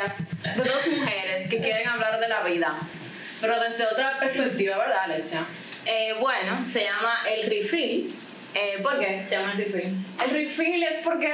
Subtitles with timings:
[0.00, 0.20] podcast
[0.56, 2.74] de dos mujeres que quieren hablar de la vida,
[3.40, 5.46] pero desde otra perspectiva, ¿verdad, Alexia?
[5.86, 8.14] Eh, bueno, se llama el refill.
[8.54, 10.06] Eh, ¿Por qué se llama el refill?
[10.24, 11.32] El refill es porque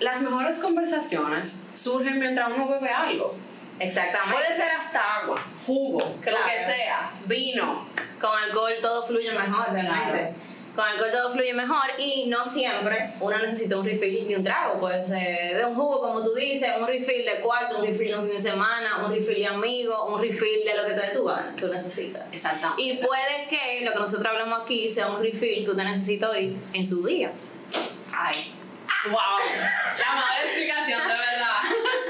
[0.00, 3.36] las mejores conversaciones surgen mientras uno bebe algo.
[3.78, 4.34] Exactamente.
[4.34, 6.38] Puede ser hasta agua, jugo, Claro.
[6.40, 7.86] lo que sea, vino.
[8.20, 10.18] Con alcohol todo fluye mejor, realmente.
[10.18, 10.34] Claro.
[10.74, 14.78] Con alcohol todo fluye mejor y no siempre uno necesita un refill ni un trago.
[14.78, 18.18] Puede ser de un jugo, como tú dices, un refill de cuarto, un refill de
[18.18, 21.12] un fin de semana, un refill de amigo, un refill de lo que te dé
[21.12, 22.24] tu gana, tú necesitas.
[22.32, 22.82] Exactamente.
[22.82, 26.56] Y puede que lo que nosotros hablamos aquí sea un refill que usted necesita hoy
[26.72, 27.32] en su día.
[28.12, 28.54] Ay.
[29.04, 29.16] Wow.
[29.16, 31.56] La mejor explicación, de verdad.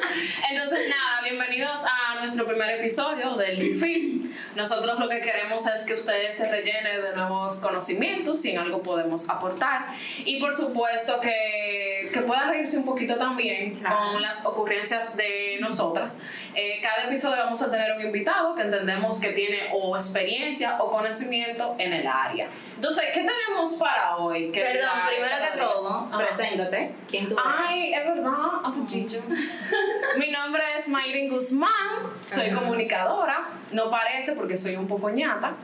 [0.51, 1.90] Entonces, nada, bienvenidos a
[2.21, 4.35] nuestro primer episodio del Refill.
[4.55, 8.83] Nosotros lo que queremos es que ustedes se rellenen de nuevos conocimientos, si en algo
[8.83, 9.87] podemos aportar.
[10.25, 13.97] Y por supuesto que, que pueda reírse un poquito también Claro.
[14.12, 16.19] con las ocurrencias de nosotras.
[16.55, 20.91] Eh, cada episodio vamos a tener un invitado que entendemos que tiene o experiencia o
[20.91, 22.49] conocimiento en el área.
[22.75, 24.51] Entonces, ¿qué tenemos para hoy?
[24.51, 26.19] querida Perdón, primero que todo, Ajá.
[26.19, 26.95] preséntate.
[27.09, 27.45] ¿Quién tú eres?
[27.47, 28.33] Ay, es verdad,
[28.65, 29.23] apuchicho.
[30.19, 33.48] Mi nombre es Mayrin Guzmán, soy comunicadora.
[33.72, 35.55] No parece porque soy un poco ñata,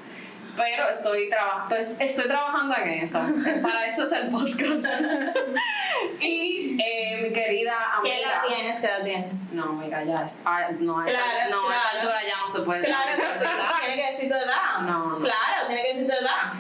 [0.57, 1.67] pero estoy, traba-
[1.99, 3.21] estoy, trabajando en eso.
[3.63, 4.87] Para esto es el podcast.
[6.21, 8.15] y eh, mi querida amiga.
[8.17, 8.81] ¿Qué edad tienes?
[8.81, 9.53] ¿Qué edad tienes?
[9.53, 10.39] No, amiga, ya es.
[10.45, 11.99] ah, no, a Claro, no, a esta claro.
[11.99, 13.23] altura ya no se puede Claro.
[13.85, 14.79] Tiene que decir tu edad.
[14.81, 15.19] No, no.
[15.19, 16.53] Claro, tiene que decir tu edad.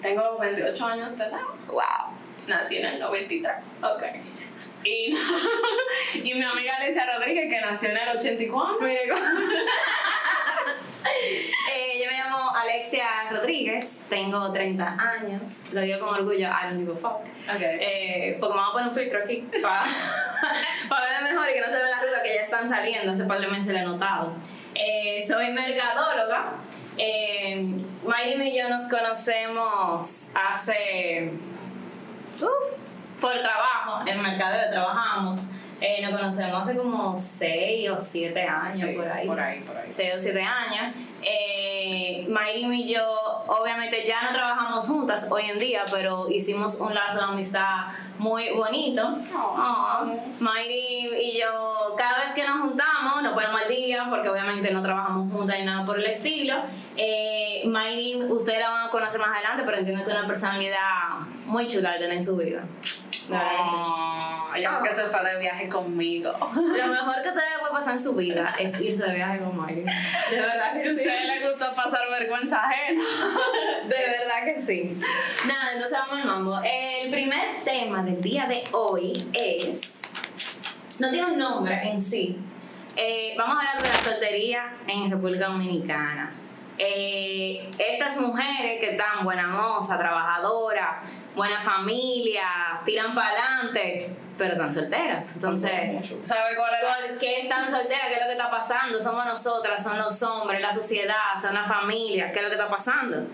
[0.00, 1.40] Tengo 28 años de edad.
[1.66, 2.16] Wow.
[2.48, 3.52] Nací en el 93.
[3.82, 4.02] Ok.
[4.84, 5.14] Y,
[6.24, 8.76] y mi amiga Alicia Rodríguez, que nació en el 84.
[8.80, 9.20] Mire cómo-
[11.74, 16.78] Eh, yo me llamo Alexia Rodríguez, tengo 30 años, lo digo con orgullo, I don't
[16.78, 17.20] give a fuck.
[17.54, 17.60] Ok.
[17.62, 19.84] Eh, porque me voy a poner un filtro aquí para
[21.22, 23.40] ver mejor y que no se vean las arrugas que ya están saliendo, hace par
[23.40, 24.34] de meses le he notado.
[24.74, 26.52] Eh, soy mercadóloga.
[26.98, 27.66] Eh,
[28.04, 31.32] Mayrin y yo nos conocemos hace.
[32.40, 32.79] uf,
[33.20, 35.48] por trabajo, en mercadeo trabajamos.
[35.82, 39.26] Eh, nos conocemos hace como 6 o 7 años Sí, por ahí.
[39.26, 39.86] por ahí, por ahí.
[39.90, 40.94] 6 o 7 años.
[41.22, 43.02] Eh, Mayrin y yo,
[43.46, 47.86] obviamente, ya no trabajamos juntas hoy en día, pero hicimos un lazo de amistad
[48.18, 49.16] muy bonito.
[49.34, 49.56] Oh.
[49.58, 50.06] Oh,
[50.40, 54.82] Mayrin y yo, cada vez que nos juntamos, nos ponemos al día, porque obviamente no
[54.82, 56.56] trabajamos juntas ni nada por el estilo.
[56.98, 61.20] Eh, Mayrin, ustedes la van a conocer más adelante, pero entiendo que es una personalidad
[61.46, 62.64] muy chula de tener en su vida.
[63.38, 63.70] Que sí.
[63.74, 66.32] Oh, ella porque se fue de viaje conmigo.
[66.54, 69.38] Lo mejor que a ustedes le puede pasar en su vida es irse de viaje
[69.38, 69.84] con Mayrin.
[69.84, 70.96] De verdad que Si a sí.
[70.96, 73.00] ustedes les gusta pasar vergüenza ajena.
[73.84, 75.00] De verdad que sí.
[75.46, 76.60] Nada, entonces vamos al mambo.
[76.64, 80.00] El primer tema del día de hoy es.
[80.98, 82.38] No tiene un nombre en sí.
[82.96, 86.30] Eh, vamos a hablar de la soltería en República Dominicana.
[86.82, 91.02] Eh, estas mujeres que están buena moza, trabajadora,
[91.36, 92.42] buena familia,
[92.86, 95.30] tiran para adelante, pero están solteras.
[95.30, 95.70] Entonces.
[96.22, 98.06] ¿Sabe cuál es ¿Por qué están solteras?
[98.08, 98.98] ¿Qué es lo que está pasando?
[98.98, 102.32] Somos nosotras, son los hombres, la sociedad, son la familia.
[102.32, 103.26] ¿Qué es lo que está pasando?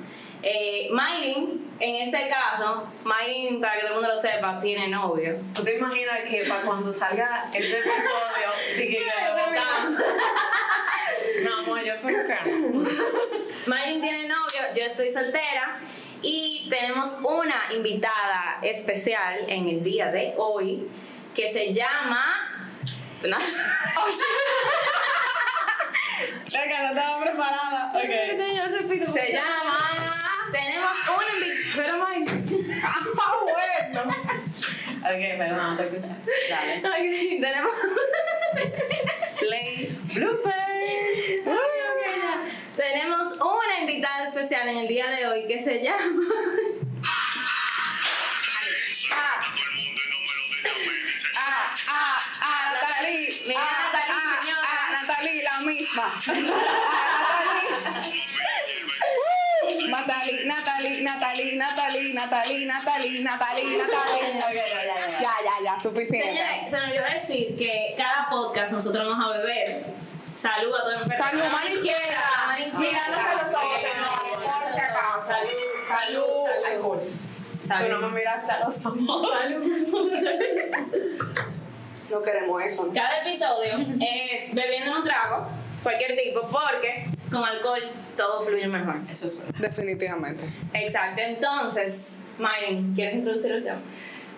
[0.43, 5.39] Eh, Mayrin, en este caso, Mayrin, para que todo el mundo lo sepa, tiene novio.
[5.55, 9.99] ¿Tú te imaginas que para cuando salga este episodio, sí que que votan?
[11.45, 13.36] No, amor, yo espero que no.
[13.67, 15.75] Mayrin tiene novio, yo estoy soltera
[16.23, 20.89] y tenemos una invitada especial en el día de hoy
[21.35, 22.71] que se llama...
[23.25, 23.37] ¿no?
[26.53, 27.93] Venga, no estaba preparada.
[27.95, 28.11] Ok.
[28.57, 29.79] Yo repito, Se llama.
[30.53, 31.67] Tenemos una invitada...
[31.77, 32.27] Pero Mayrin...
[32.85, 33.01] Ah,
[33.43, 34.03] bueno.
[35.01, 36.15] Ok, perdón, no te escuché.
[36.49, 36.79] Dale.
[36.79, 37.73] Ok, tenemos...
[39.41, 40.67] Play bloopers.
[42.77, 46.23] Tenemos una invitada especial en el día de hoy que se llama.
[51.39, 53.29] Ah, ah, ah, Natalie.
[53.47, 54.61] Mira, ah, Natalie, ah, señora.
[54.65, 56.07] ah, Natalie, la misma.
[56.07, 57.45] Ah,
[59.89, 60.45] Natalie.
[60.47, 63.79] Natalie, Natalie, Natalie, Natalie, Natalie, Natalie, Natalie.
[65.21, 66.29] Ya, ya, ya, suficiente.
[66.29, 69.87] Señores, se me olvidó decir que cada podcast nosotros vamos a beber.
[70.37, 71.15] Salud a todo el mundo.
[71.17, 72.47] Salud, mano izquierda.
[72.47, 73.01] Mano izquierda.
[73.09, 75.27] Mirándose los ojos, no, por si acaso.
[75.27, 75.49] Salud,
[75.89, 76.67] salud, salud.
[76.67, 77.01] Alcohol.
[77.67, 78.99] Tú no me miraste a los ojos.
[82.11, 82.93] No queremos eso, ¿no?
[82.93, 85.49] Cada episodio es bebiendo un trago,
[85.83, 87.83] cualquier tipo, porque con alcohol
[88.17, 88.97] todo fluye mejor.
[89.11, 89.59] Eso es verdad.
[89.59, 90.45] Definitivamente.
[90.73, 91.21] Exacto.
[91.21, 93.81] Entonces, Myron, ¿quieres introducir el tema?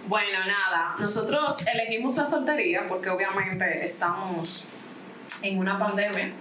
[0.06, 4.67] Bueno, nada, nosotros elegimos la soltería porque obviamente estamos
[5.42, 6.32] en una pandemia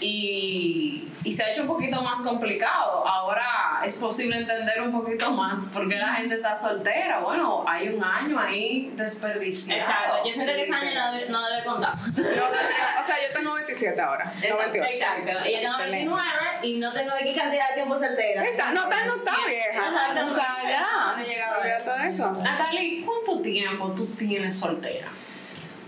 [0.00, 3.06] y, y se ha hecho un poquito más complicado.
[3.06, 7.20] Ahora es posible entender un poquito más por qué la gente está soltera.
[7.20, 9.80] Bueno, hay un año ahí desperdiciado.
[9.80, 10.16] Exacto.
[10.26, 11.94] Yo siento que ese año no debe, no debe contar.
[12.16, 14.24] No, o sea, yo tengo 27 ahora.
[14.24, 14.90] No Exacto, 28.
[14.92, 15.30] Exacto.
[15.30, 15.96] Y yo tengo Excelente.
[15.96, 16.22] 29
[16.62, 18.44] y no tengo aquí cantidad de tiempo soltera.
[18.44, 19.88] Esa, no, está, no está vieja.
[19.88, 20.26] Exacto.
[20.26, 21.14] O sea, ya.
[21.16, 22.32] No he llegado a de eso.
[22.32, 25.08] Natalie, ¿cuánto tiempo tú tienes soltera?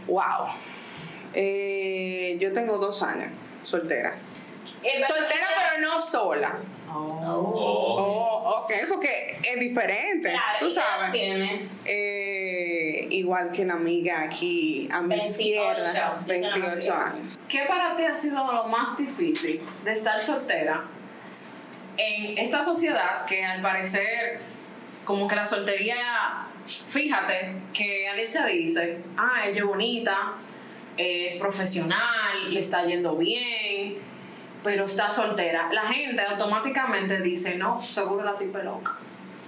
[0.06, 0.48] Wow.
[1.35, 3.31] Eh, yo tengo dos años
[3.62, 4.17] soltera.
[5.06, 6.56] Soltera, pero no sola.
[6.93, 6.94] Oh.
[7.32, 10.31] Oh, ok, porque es diferente.
[10.31, 11.12] Claro, Tú ¿y qué edad sabes.
[11.12, 11.69] tiene?
[11.85, 16.77] Eh, igual que la amiga aquí a mi 28, izquierda, yo soy la más 28
[16.79, 17.11] vieja.
[17.11, 17.38] años.
[17.49, 20.85] ¿Qué para ti ha sido lo más difícil de estar soltera
[21.97, 24.41] en esta sociedad que al parecer
[25.05, 30.32] como que la soltería, fíjate que Alexia dice, ah, ella es bonita,
[31.00, 33.97] es profesional, le está yendo bien,
[34.62, 35.69] pero está soltera.
[35.73, 38.97] La gente automáticamente dice, no, seguro la tipa loca.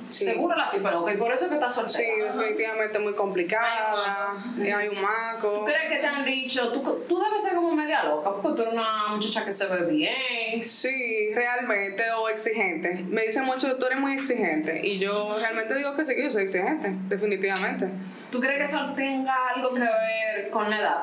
[0.08, 0.26] Sí.
[0.26, 2.34] Seguro la tipa loca y por eso es que está Sí, soltera.
[2.34, 4.34] definitivamente muy complicada.
[4.58, 5.52] y Hay un maco.
[5.54, 8.62] ¿Tú crees que te han dicho, tú, tú debes ser como media loca porque tú
[8.62, 10.62] eres una muchacha que se ve bien?
[10.62, 13.02] Sí, realmente, o exigente.
[13.08, 14.87] Me dicen mucho, tú eres muy exigente.
[14.87, 17.88] Y yo realmente digo que sí, que yo soy exigente, definitivamente.
[18.31, 21.02] ¿Tú crees que eso tenga algo que ver con la edad?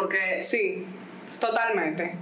[0.00, 0.86] Porque Sí,
[1.38, 2.16] totalmente.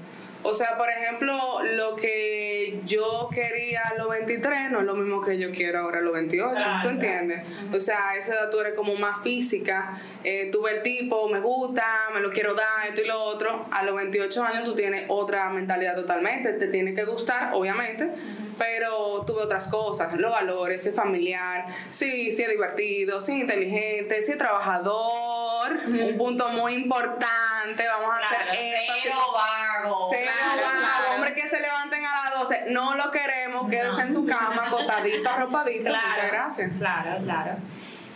[0.44, 1.36] O sea, por ejemplo,
[1.74, 5.98] lo que yo quería a los 23 no es lo mismo que yo quiero ahora
[5.98, 7.42] a los 28, Claro, ¿tú entiendes?
[7.74, 11.28] O sea, a esa edad tú eres como más física, eh, tú ves el tipo,
[11.28, 11.84] me gusta,
[12.14, 13.66] me lo quiero dar, esto y lo otro.
[13.72, 18.08] A los 28 años tú tienes otra mentalidad totalmente, te tiene que gustar, obviamente,
[18.56, 23.32] pero tú ves otras cosas, los valores, si es familiar, sí, sí es divertido, sí
[23.32, 27.26] es inteligente, sí es trabajador, un punto muy importante,
[27.66, 29.02] vamos a Claro, hacer énfasis.
[29.02, 30.08] cero vago.
[30.10, 30.78] Cero Claro, vago.
[30.78, 31.14] claro.
[31.14, 35.34] Hombres que se levanten a las 12, no lo queremos, quédese en su cama, acostadita,
[35.34, 36.70] arropadita, muchas gracias.
[36.78, 37.56] Claro, claro.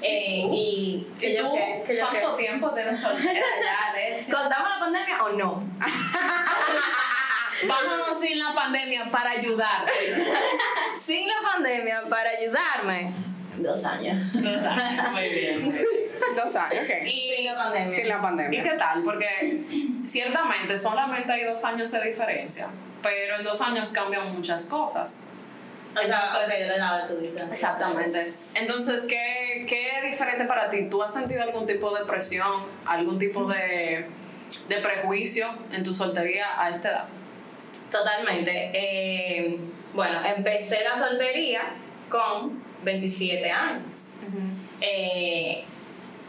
[0.05, 1.53] Eh, y ¿Y tú
[1.87, 2.43] que cuánto qué.
[2.43, 4.37] tiempo tienes soltera ya?
[4.37, 5.65] ¿Contamos la pandemia o no?
[7.69, 9.93] Vámonos sin la pandemia para ayudarte.
[11.01, 13.13] Sin la pandemia, para ayudarme.
[13.59, 14.17] Dos años.
[14.35, 15.87] Muy bien.
[16.37, 17.07] Dos años, ok.
[17.07, 17.97] Sin la pandemia.
[17.97, 18.63] Sin la ¿Y pandemia.
[18.63, 19.03] qué tal?
[19.03, 19.65] Porque
[20.05, 22.69] ciertamente solamente hay dos años de diferencia,
[23.03, 25.25] pero en dos años cambian muchas cosas.
[25.91, 27.43] O sea, Entonces- ok, de la edad tú dices.
[27.51, 28.33] Exactamente.
[28.55, 30.89] Entonces, ¿qué, ¿qué es diferente para ti?
[30.89, 34.07] ¿Tú has sentido algún tipo de presión, algún tipo de,
[34.69, 37.05] de prejuicio en tu soltería a esta edad?
[37.91, 38.71] Totalmente.
[38.73, 39.59] Eh,
[39.93, 41.61] bueno, empecé la soltería
[42.09, 44.17] con 27 años.
[44.81, 45.63] Eh,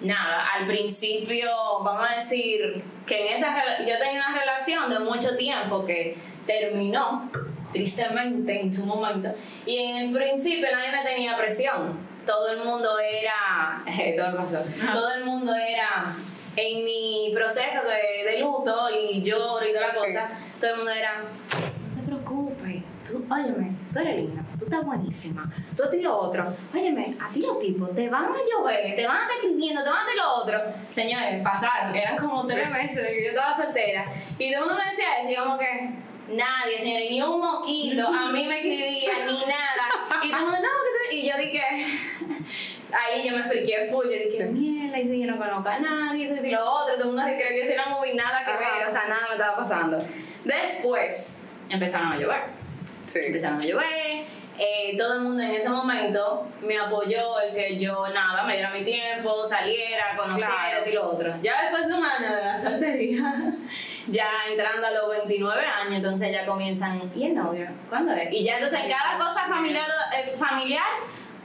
[0.01, 1.49] nada, al principio,
[1.83, 7.29] vamos a decir que en esa yo tenía una relación de mucho tiempo que terminó,
[7.71, 9.29] tristemente en su momento,
[9.65, 11.97] y en el principio nadie me tenía presión.
[12.25, 13.83] Todo el mundo era,
[14.17, 16.13] todo pasó, todo el mundo era
[16.55, 19.99] en mi proceso de, de luto y lloro y toda la Sí.
[19.99, 24.85] cosa, todo el mundo era, no te preocupes, tú, óyeme, tú eres linda, tú estás
[24.85, 28.95] buenísima, tú esto y lo otro, óyeme, a ti los tipos te van a llover,
[28.95, 30.61] te van a estar escribiendo, te van a hacer lo otro.
[30.89, 34.05] Señores, pasaron, eran como tres meses de que yo estaba soltera,
[34.37, 35.89] y todo el mundo me decía eso, y como que,
[36.29, 40.57] nadie, señores, ni un moquito, a mí me escribía, ni nada, y todo el mundo,
[40.61, 41.61] no, que tú-" y yo dije,
[42.93, 46.25] ahí yo me friqué full, yo dije, mierda, y si yo no conozco a nadie,
[46.25, 48.51] eso y lo otro, todo el mundo se creyó que yo era muy nada que
[48.51, 50.05] ver, o sea, nada me estaba pasando.
[50.45, 51.39] Después,
[51.69, 52.63] empezaron a llover
[53.05, 53.19] Sí.
[53.27, 54.25] empezaron a llover.
[54.57, 58.69] Eh, todo el mundo en ese momento me apoyó el que yo nada, me diera
[58.69, 60.89] mi tiempo, saliera, conociera Claro.
[60.89, 61.35] y lo otro.
[61.41, 63.53] Ya después de un año de la soltería,
[64.07, 67.67] ya entrando a los 29 años, entonces ya comienzan, ¿y el novio?
[67.89, 68.31] ¿Cuándo es?
[68.31, 70.83] Y ya entonces en cada cosa familiar, eh, familiar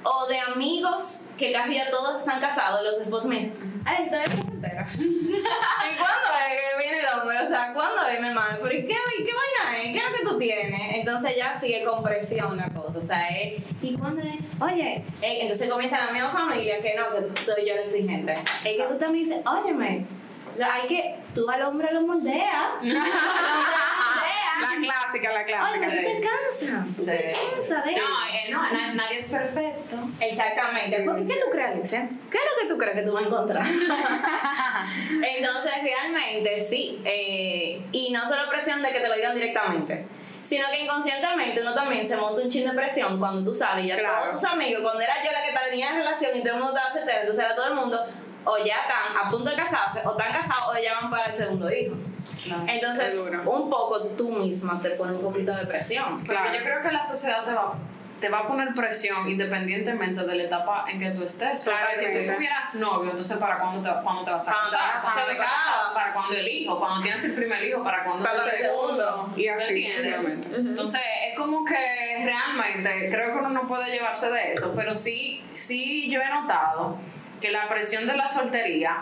[0.04, 4.16] o de amigos, que casi ya todos están casados, los esposos me dicen, ay, ¿tú
[4.16, 4.86] eres soltera?
[4.98, 6.67] ¿Y cuándo es
[7.16, 7.38] hombre?
[7.44, 8.58] O sea, ¿cuándo es, mi hermano?
[8.62, 9.92] ¿Pero y qué, qué vaina es?
[9.92, 10.94] ¿Qué es lo que tú tienes?
[10.94, 12.98] Entonces ya sigue con presión la cosa.
[12.98, 14.36] O sea, es, ¿y cuándo es?
[14.60, 18.34] Oye, eh, entonces comienza la misma familia que no, que soy yo la exigente.
[18.64, 20.04] Es que tú también dices, óyeme,
[20.64, 22.68] hay que, tú al hombre lo moldeas.
[24.60, 25.86] La clásica, la clásica.
[25.86, 26.86] tú te cansas.
[26.96, 29.96] Tú te cansas de No, eh, no, na- nadie es perfecto.
[30.18, 30.96] Exactamente.
[30.96, 31.38] Sí, Porque, ¿Qué sí.
[31.44, 32.08] tú crees, Alicia?
[32.28, 33.64] ¿Qué es lo que tú crees que tú vas a encontrar?
[35.36, 37.00] Entonces, realmente sí.
[37.04, 40.06] eh, y no solo presión de que te lo digan directamente,
[40.42, 43.88] sino que inconscientemente uno también se monta un chin de presión cuando tú sales y
[43.88, 44.24] ya Claro.
[44.24, 46.92] todos sus amigos, cuando era yo la que tenía relación y todo el mundo estaba
[46.94, 48.04] soltero, entonces era todo el mundo
[48.48, 51.34] o ya están a punto de casarse o están casados o ya van para el
[51.34, 51.94] segundo hijo.
[52.66, 53.14] Entonces,
[53.44, 56.22] un poco tú misma te pones un poquito de presión.
[56.24, 57.74] Porque yo creo que la sociedad te va,
[58.20, 61.62] te va a poner presión independientemente de la etapa en que tú estés.
[61.64, 64.76] Porque si tú tuvieras novio, entonces ¿para cuándo te, cuándo te vas a Cuando te
[64.76, 64.88] casar?
[64.88, 65.54] vas a Cuando te casar.
[65.56, 66.78] casas, ¿para cuándo el hijo?
[66.78, 69.32] Cuando tienes el primer hijo, ¿para cuándo Para el segundo.
[69.36, 70.48] Y así sucesivamente.
[70.56, 71.00] Entonces,
[71.30, 76.08] es como que realmente creo que uno no puede llevarse de eso, pero sí, sí
[76.10, 76.96] yo he notado
[77.40, 78.98] que la presión de la soltería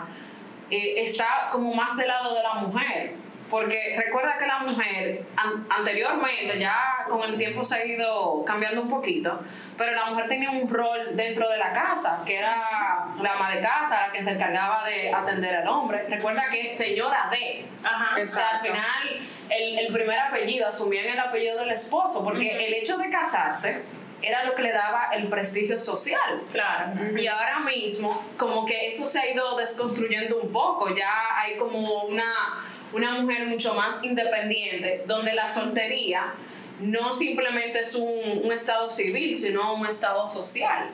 [0.69, 3.13] eh, está como más del lado de la mujer.
[3.49, 8.81] Porque recuerda que la mujer an- anteriormente, ya con el tiempo se ha ido cambiando
[8.81, 9.39] un poquito,
[9.77, 13.61] pero la mujer tenía un rol dentro de la casa, que era la ama de
[13.61, 16.03] casa, la que se encargaba de atender al hombre.
[16.09, 17.65] Recuerda que es señora de.
[17.85, 18.17] Ajá.
[18.21, 22.73] O sea, al final, el, el primer apellido, asumían el apellido del esposo, porque el
[22.73, 23.81] hecho de casarse
[24.21, 26.43] era lo que le daba el prestigio social.
[26.51, 27.17] Claro.
[27.17, 32.03] Y ahora mismo, como que eso se ha ido desconstruyendo un poco, ya hay como
[32.03, 36.33] una, una mujer mucho más independiente, donde la soltería
[36.79, 40.89] no simplemente es un, un estado civil, sino un estado social.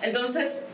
[0.00, 0.67] Entonces,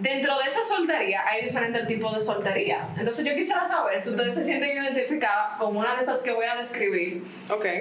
[0.00, 2.88] dentro de esa soltería hay diferentes tipos de soltería.
[2.96, 6.46] Entonces, yo quisiera saber si ustedes se sienten identificadas con una de esas que voy
[6.46, 7.22] a describir,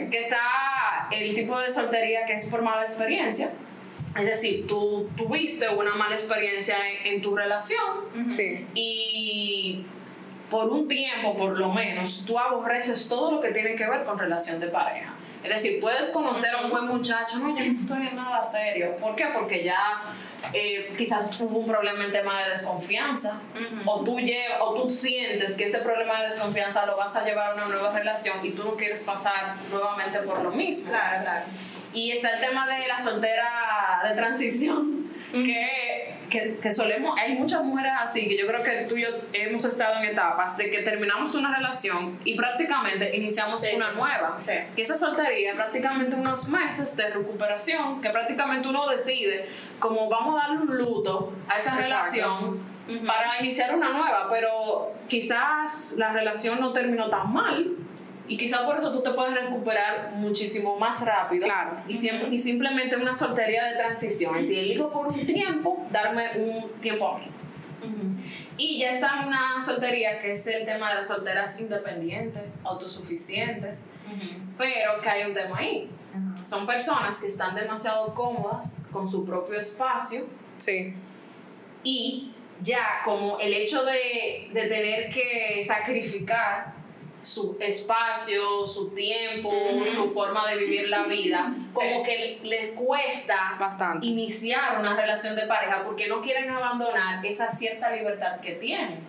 [0.09, 3.51] que está el tipo de soltería que es por mala experiencia.
[4.17, 8.65] Es decir, tú tuviste una mala experiencia en, en tu relación Sí.
[8.75, 9.85] y
[10.51, 14.19] por un tiempo, por lo menos, tú aborreces todo lo que tiene que ver con
[14.19, 15.13] relación de pareja.
[15.43, 18.95] Es decir, puedes conocer a un buen muchacho, no, yo no estoy en nada serio.
[18.97, 19.25] ¿Por qué?
[19.33, 20.01] Porque ya
[20.53, 23.41] eh, quizás hubo un problema en tema de desconfianza,
[23.85, 27.51] o, tú lle- o tú sientes que ese problema de desconfianza lo vas a llevar
[27.51, 30.89] a una nueva relación y tú no quieres pasar nuevamente por lo mismo.
[30.91, 31.45] Claro, claro.
[31.93, 37.63] Y está el tema de la soltera de transición, que, que, que solemos, hay muchas
[37.63, 40.79] mujeres así, que yo creo que tú y yo hemos estado en etapas de que
[40.79, 43.95] terminamos una relación y prácticamente iniciamos Sí, una sí.
[43.95, 44.37] nueva.
[44.39, 44.53] Sí.
[44.75, 49.47] Que esa soltería prácticamente unos meses de recuperación, que prácticamente uno decide
[49.79, 51.81] como vamos a darle un luto a esa Exacto.
[51.83, 52.73] relación
[53.05, 57.71] para iniciar una nueva, pero quizás la relación no terminó tan mal
[58.27, 61.81] y quizás por eso tú te puedes recuperar muchísimo más rápido Claro.
[61.87, 66.37] y, siempre, y simplemente una soltería de transición, es decir, elijo por un tiempo darme
[66.37, 67.27] un tiempo a mí.
[68.55, 74.29] Y ya está una soltería que es el tema de las solteras independientes, autosuficientes, Ujú.
[74.57, 75.89] pero que hay un tema ahí.
[76.13, 76.45] Ajá.
[76.45, 80.25] Son personas que están demasiado cómodas con su propio espacio
[80.57, 80.93] Sí.
[81.83, 86.73] y ya como el hecho de, de tener que sacrificar
[87.23, 89.51] su espacio, su tiempo,
[89.91, 94.05] su forma de vivir la vida, como que le cuesta Bastante.
[94.05, 98.99] iniciar una relación de pareja porque no quieren abandonar esa cierta libertad que tienen.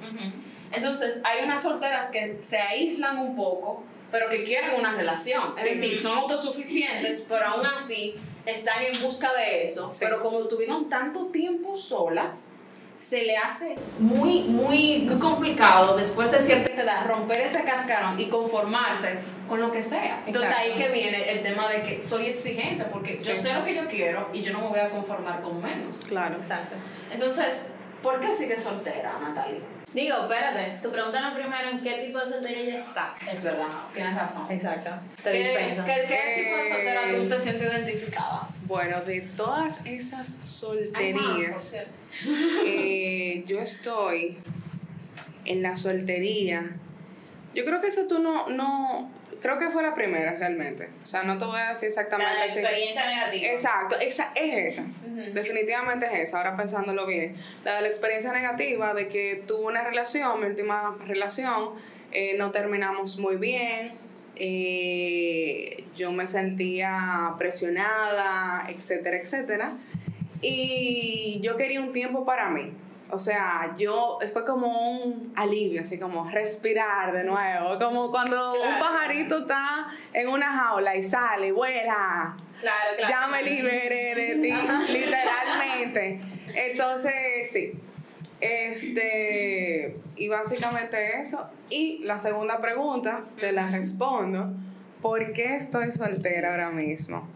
[0.73, 5.55] Entonces, hay unas solteras que se aíslan un poco, pero que quieren una relación.
[5.57, 5.69] Es Sí.
[5.71, 8.15] decir, son autosuficientes, pero aún así
[8.47, 9.93] están en busca de eso.
[9.93, 10.01] Sí.
[10.05, 12.53] Pero como tuvieron tanto tiempo solas,
[13.05, 18.29] se le hace muy, muy, muy complicado después de cierta edad romper ese cascarón y
[18.31, 20.23] conformarse con lo que sea.
[20.27, 20.73] Entonces Exacto.
[20.73, 23.43] ahí que viene el tema de que soy exigente, porque yo Sí.
[23.43, 25.99] sé lo que yo quiero y yo no me voy a conformar con menos.
[26.09, 26.37] Claro.
[26.37, 26.77] Exacto.
[27.11, 29.61] Entonces, ¿por qué sigues soltera, Natalia?
[29.93, 33.15] Digo, espérate, tu pregunta no primero en qué tipo de soltería ella está.
[33.31, 34.51] Es verdad, tienes razón.
[34.51, 34.91] Exacto.
[35.23, 35.85] Te ¿Qué, dispenso.
[35.85, 38.49] qué- qué tipo de soltera tú Eh, te sientes identificada?
[38.67, 41.77] Bueno, de todas esas solterías,
[42.67, 44.39] eh, yo estoy
[45.45, 46.71] en la soltería.
[47.55, 50.89] Yo creo que eso tú no, no, creo que fue la primera realmente.
[51.03, 52.61] O sea, no te voy a decir exactamente La así.
[52.61, 53.47] experiencia negativa.
[53.53, 54.87] Exacto, esa es esa.
[55.35, 57.37] Definitivamente es esa, ahora pensándolo bien.
[57.65, 61.73] La de la experiencia negativa de que tuve una relación, mi última relación,
[62.13, 63.93] eh, no terminamos muy bien,
[64.37, 69.69] eh, yo me sentía presionada, etcétera, etcétera.
[70.41, 72.73] Y yo quería un tiempo para mí.
[73.11, 78.79] O sea, yo fue como un alivio, así como respirar de nuevo, como cuando un
[78.79, 83.11] pajarito está en una jaula y sale vuela Claro, claro.
[83.13, 84.55] ya me liberé de ti,
[84.93, 86.21] literalmente.
[86.55, 87.13] Entonces,
[87.53, 87.73] sí.
[88.45, 91.47] Este, y básicamente eso.
[91.71, 94.53] Y la segunda pregunta, te la respondo.
[95.01, 97.27] ¿Por qué estoy soltera ahora mismo?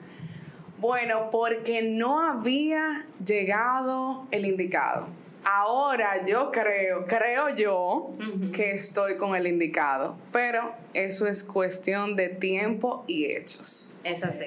[0.79, 5.09] Bueno, porque no había llegado el indicado.
[5.45, 8.11] ahora yo creo, creo yo
[8.53, 13.91] que estoy con el indicado, pero eso es cuestión de tiempo y hechos.
[14.05, 14.47] Es así.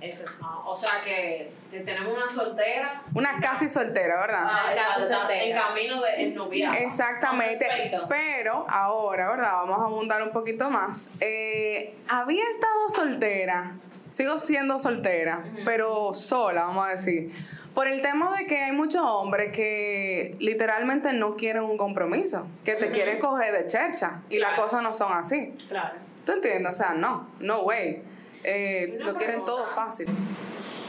[0.00, 0.30] Eso es.
[0.42, 3.02] ah, o sea que te- tenemos una soltera.
[3.14, 4.42] Una casi soltera, ¿verdad?
[4.44, 5.42] ah, casi soltera.
[5.44, 6.84] en camino de en noviazgo.
[6.84, 7.66] Exactamente,
[8.08, 9.52] pero ahora, ¿verdad?
[9.52, 11.10] Vamos a abundar un poquito más.
[11.20, 13.72] Eh, había estado soltera,
[14.08, 17.32] sigo siendo soltera, pero sola, vamos a decir,
[17.74, 22.74] por el tema de que hay muchos hombres que literalmente no quieren un compromiso, que
[22.74, 25.54] te quieren coger de chercha y las cosas no son así.
[25.68, 25.94] Claro.
[26.26, 26.74] ¿Tú entiendes?
[26.74, 28.02] O sea, no, no way.
[28.44, 30.08] Eh, lo quieren todo fácil.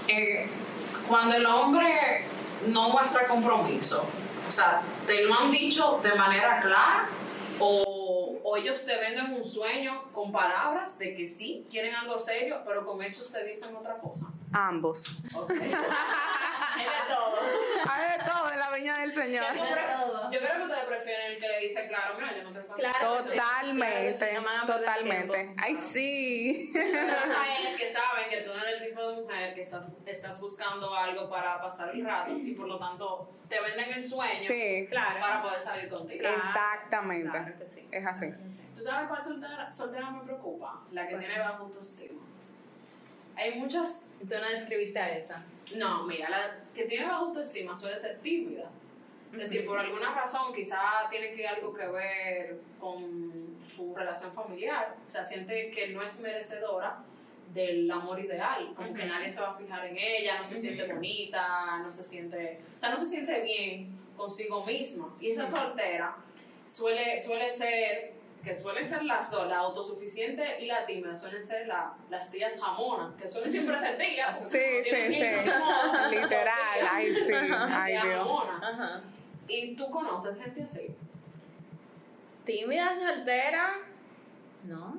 [0.08, 0.48] Eh,
[1.08, 2.24] cuando el hombre
[2.68, 4.06] no muestra compromiso,
[4.48, 7.10] o sea, ¿te lo han dicho de manera clara?
[7.60, 12.62] O, o ellos te venden un sueño con palabras de que sí, quieren algo serio,
[12.66, 14.28] pero con hechos te dicen otra cosa.
[14.54, 15.18] Ambos.
[15.34, 15.52] Ok.
[16.74, 17.40] Hay de todo.
[17.92, 19.46] Hay de todo en la viña del Señor.
[19.56, 20.32] Yo creo- todo.
[20.32, 23.18] Yo creo que ustedes prefieren el que le dice claro, mira, yo no te Claro.
[23.24, 25.56] sí, Totalmente, totalmente.
[25.58, 26.72] Ay, sí.
[26.74, 29.86] La cosa es que saben que tú no eres el tipo de mujer que estás,
[30.06, 34.40] estás buscando algo para pasar el rato y por lo tanto te venden el sueño
[34.40, 34.88] Sí.
[34.90, 35.20] Claro.
[35.20, 36.26] para poder salir contigo.
[36.26, 37.30] Exactamente.
[37.38, 37.88] Claro que sí.
[37.92, 38.28] Es así.
[38.74, 40.80] ¿Tú sabes cuál soltera, soltera me preocupa?
[40.92, 42.22] La que tiene bajo autoestima.
[43.42, 44.08] Hay muchas...
[44.20, 45.44] Tú no describiste a esa.
[45.76, 48.70] No, mira, la que tiene bajo autoestima suele ser tímida.
[49.34, 54.96] Es decir, por alguna razón quizá tiene que algo que ver con su relación familiar.
[55.08, 57.00] O sea, siente que no es merecedora
[57.54, 58.74] del amor ideal.
[58.76, 62.04] Como que nadie se va a fijar en ella, no se siente bonita, no se
[62.04, 62.60] siente...
[62.76, 65.16] O sea, no se siente bien consigo misma.
[65.20, 66.16] Y esa soltera
[66.66, 68.21] suele, suele ser...
[68.44, 72.60] Que suelen ser las dos, la autosuficiente y la tímida, suelen ser la- las tías
[72.60, 74.36] jamonas, que suelen siempre ser tías.
[74.48, 75.50] Sí, no sí, sí.
[75.60, 77.34] modo, Literal, ay, sí.
[77.54, 78.28] Ay, Dios.
[78.62, 79.02] Ajá.
[79.48, 80.96] ¿Y tú conoces gente así?
[82.46, 83.76] Tímida, soltera.
[84.64, 84.98] No.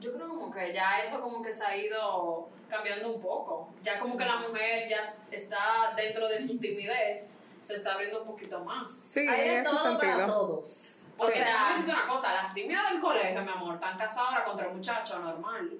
[0.00, 3.68] Yo creo como que ya eso como que se ha ido cambiando un poco.
[3.82, 7.28] Ya como que la mujer ya está dentro de su timidez,
[7.60, 8.90] se está abriendo un poquito más.
[8.90, 10.26] Sí, Hay en ese todo para sentido.
[10.26, 11.01] todos.
[11.22, 11.44] Porque Sí.
[11.44, 15.20] déjame decirte una cosa, las tímidas del colegio, mi amor, están casadas ahora contra muchachos
[15.20, 15.70] normal.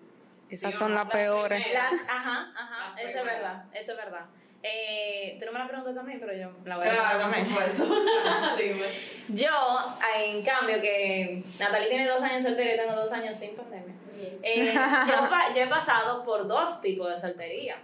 [0.48, 1.62] Esas Sí, son no, las peores.
[1.62, 1.92] primeras.
[1.92, 4.24] Las, ajá, ajá, Las eso es verdad, eso es verdad.
[4.64, 7.64] Eh, tú no me la preguntas también, pero yo la voy a Claro, preguntar por
[7.64, 7.76] también.
[7.76, 8.56] supuesto.
[8.58, 8.86] Dime.
[9.28, 13.94] Yo, en cambio, que Natalie tiene dos años soltera y tengo dos años sin pandemia.
[14.42, 14.72] Eh,
[15.08, 17.76] yo, yo he pasado por dos tipos de soltería.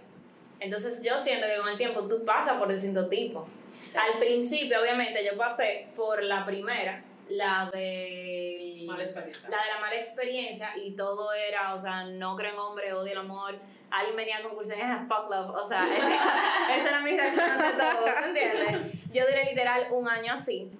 [0.61, 3.45] Entonces yo siento que con el tiempo tú pasas por distintos tipos.
[3.85, 3.97] Sí.
[3.97, 9.49] Al principio, obviamente, yo pasé por la primera, la de Mala experiencia.
[9.49, 13.17] la de la mala experiencia y todo era, o sea, no creen hombre, odio el
[13.19, 13.55] amor.
[13.91, 15.55] Alguien venía a concursar y fuck love.
[15.55, 18.93] O sea, esa, esa era mi reacción ante todo, ¿me entiendes?
[19.13, 20.71] Yo duré literal un año así.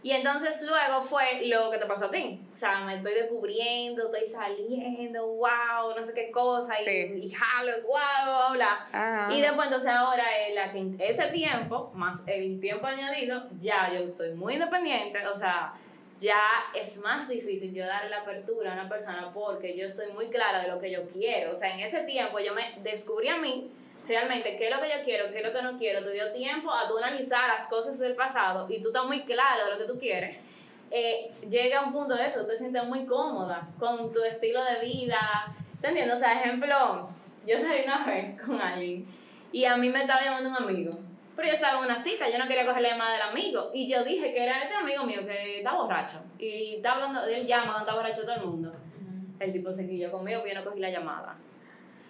[0.00, 2.40] Y entonces luego fue lo que te pasó a ti.
[2.54, 7.12] O sea, me estoy descubriendo, estoy saliendo, wow, no sé qué cosa, y, Sí.
[7.16, 9.28] y jalo, wow, bla, bla.
[9.34, 14.06] Y después entonces ahora en la que ese tiempo, más el tiempo añadido, ya yo
[14.08, 15.72] soy muy independiente, o sea,
[16.18, 16.40] ya
[16.74, 20.62] es más difícil yo darle la apertura a una persona porque yo estoy muy clara
[20.62, 21.52] de lo que yo quiero.
[21.52, 23.70] O sea, en ese tiempo yo me descubrí a mí
[24.06, 26.04] realmente qué es lo que yo quiero, qué es lo que no quiero.
[26.04, 29.66] Te dio tiempo a tú analizar las cosas del pasado y tú estás muy claro
[29.66, 30.36] de lo que tú quieres.
[30.90, 34.80] Eh, llega un punto de eso, tú te sientes muy cómoda con tu estilo de
[34.80, 35.54] vida.
[35.80, 36.16] ¿Te entiendes?
[36.16, 37.10] O sea, ejemplo,
[37.46, 39.06] yo salí una vez con alguien
[39.52, 40.98] y a mí me estaba llamando un amigo.
[41.38, 43.70] Pero yo estaba en una cita, yo no quería coger la llamada del amigo.
[43.72, 46.18] Y yo dije que era este amigo mío que está borracho.
[46.36, 48.72] Y está hablando, él llama cuando está borracho todo el mundo.
[49.38, 51.36] El tipo se quilló conmigo, pero yo no cogí la llamada.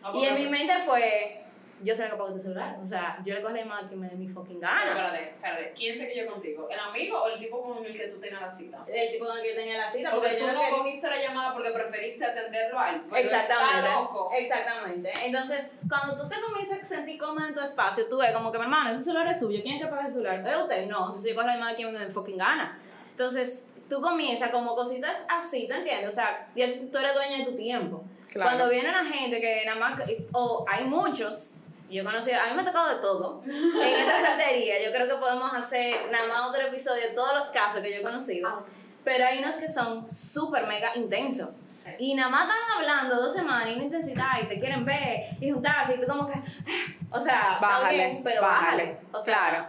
[0.02, 1.44] Ah, Y en mi mente fue,
[1.82, 2.76] yo soy capaz de tu celular.
[2.82, 4.90] O sea, yo le cojo la llamada que me dé mi fucking Pero gana.
[4.90, 5.72] espérate, espérate.
[5.76, 6.68] ¿Quién se quilló contigo?
[6.70, 8.84] ¿El amigo o el tipo con el que tú tenías la cita?
[8.86, 10.10] El tipo con el que yo tenía la cita.
[10.10, 13.02] Porque Porque tú yo no quería- cogiste la llamada porque preferiste atenderlo a él.
[13.08, 13.78] Pero Exactamente.
[13.78, 14.30] Está loco.
[14.36, 15.12] Exactamente.
[15.24, 18.58] Entonces, cuando tú te comienzas a sentir cómodo en tu espacio, tú ves como que,
[18.58, 19.60] mi hermano, ese celular es suyo.
[19.62, 20.40] ¿Quién es que paga el celular?
[20.46, 20.86] ¿Era usted?
[20.86, 20.98] No.
[21.06, 22.78] Entonces yo cojo la llamada quien me dé fucking gana.
[23.10, 26.08] Entonces, tú comienzas como cositas así, ¿tú entiendes?
[26.10, 28.04] O sea, ya tú eres dueña de tu tiempo.
[28.30, 28.50] Claro.
[28.50, 31.57] Cuando viene una gente que nada más, o hay muchos,
[31.90, 35.06] yo he conocido, a mí me ha tocado de todo, en esta soltería, yo creo
[35.08, 38.48] que podemos hacer nada más otro episodio de todos los casos que yo he conocido,
[38.48, 38.64] Ah.
[39.04, 41.48] pero hay unos que son súper mega intensos.
[41.76, 41.90] Sí.
[41.98, 45.50] Y nada más están hablando dos semanas y una intensidad y te quieren ver y
[45.50, 46.34] juntarse y tú como que,
[47.12, 48.82] o sea, está Bájale, bien, pero bájale.
[48.84, 48.98] bájale.
[49.12, 49.66] O sea, claro.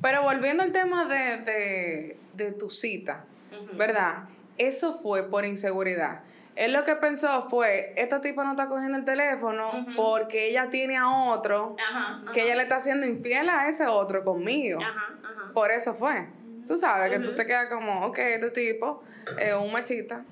[0.00, 3.24] Pero volviendo al tema de, de, de tu cita.
[3.74, 4.24] ¿verdad?
[4.58, 6.20] Eso fue por inseguridad.
[6.56, 10.96] Él lo que pensó fue, este tipo no está cogiendo el teléfono porque ella tiene
[10.96, 12.22] a otro Ajá.
[12.32, 14.80] que ella le está haciendo infiel a ese otro conmigo.
[14.80, 15.52] Ajá, ajá.
[15.52, 16.26] Por eso fue.
[16.66, 19.02] Tú sabes que tú te quedas como, ok, este tipo
[19.38, 20.24] es un machista.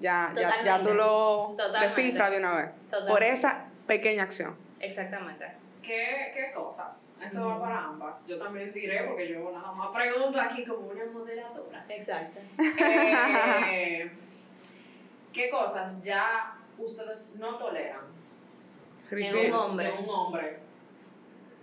[0.00, 1.86] Ya, ya, ya tú lo Totalmente.
[1.86, 2.70] descifras de una vez.
[2.84, 3.12] Totalmente.
[3.12, 4.56] Por esa pequeña acción.
[4.80, 5.46] Exactamente.
[5.82, 7.12] ¿Qué, ¿Qué cosas?
[7.24, 8.26] Eso va para ambas.
[8.26, 11.84] Yo también diré, porque yo nada más pregunto aquí como una moderadora.
[11.88, 12.40] Exacto.
[12.58, 14.10] Eh,
[15.36, 18.00] ¿Qué cosas ya ustedes no toleran
[19.10, 19.92] En un hombre.
[19.92, 20.58] de un hombre?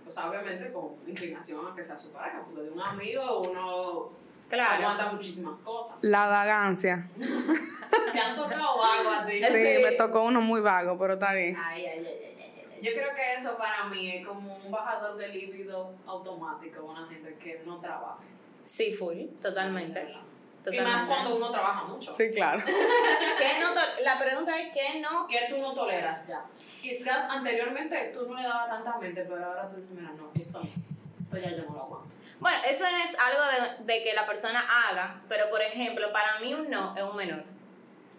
[0.06, 4.10] O sea, obviamente con inclinación a que sea su pareja, porque de un amigo uno
[4.48, 4.84] Claro.
[4.84, 5.96] aguanta muchísimas cosas.
[6.02, 7.08] La vagancia.
[8.12, 9.42] ¿Te han tocado algo a ti?
[9.42, 9.82] Sí, Sí.
[9.82, 11.56] me tocó uno muy vago, pero está bien.
[11.58, 12.80] Ay, ay, ay, ay, ay, ay.
[12.80, 17.34] Yo creo que eso para mí es como un bajador de líbido automático, una gente
[17.42, 18.18] que no trabaja.
[18.66, 20.14] Sí, full, totalmente.
[20.64, 20.90] Totalmente.
[20.90, 22.12] más cuando uno trabaja mucho.
[22.14, 22.62] Sí, claro.
[23.38, 25.26] ¿Qué no la pregunta es ¿qué no?
[25.26, 26.44] ¿Qué tú no toleras ya?
[26.80, 30.60] Quizás anteriormente tú no le dabas tanta mente, pero ahora tú dices, mira, no, esto
[30.60, 30.68] no.
[31.22, 32.14] Esto ya yo no lo aguanto.
[32.40, 36.54] Bueno, eso es algo de, de que la persona haga, pero por ejemplo, para mí
[36.54, 37.44] un no es un menor.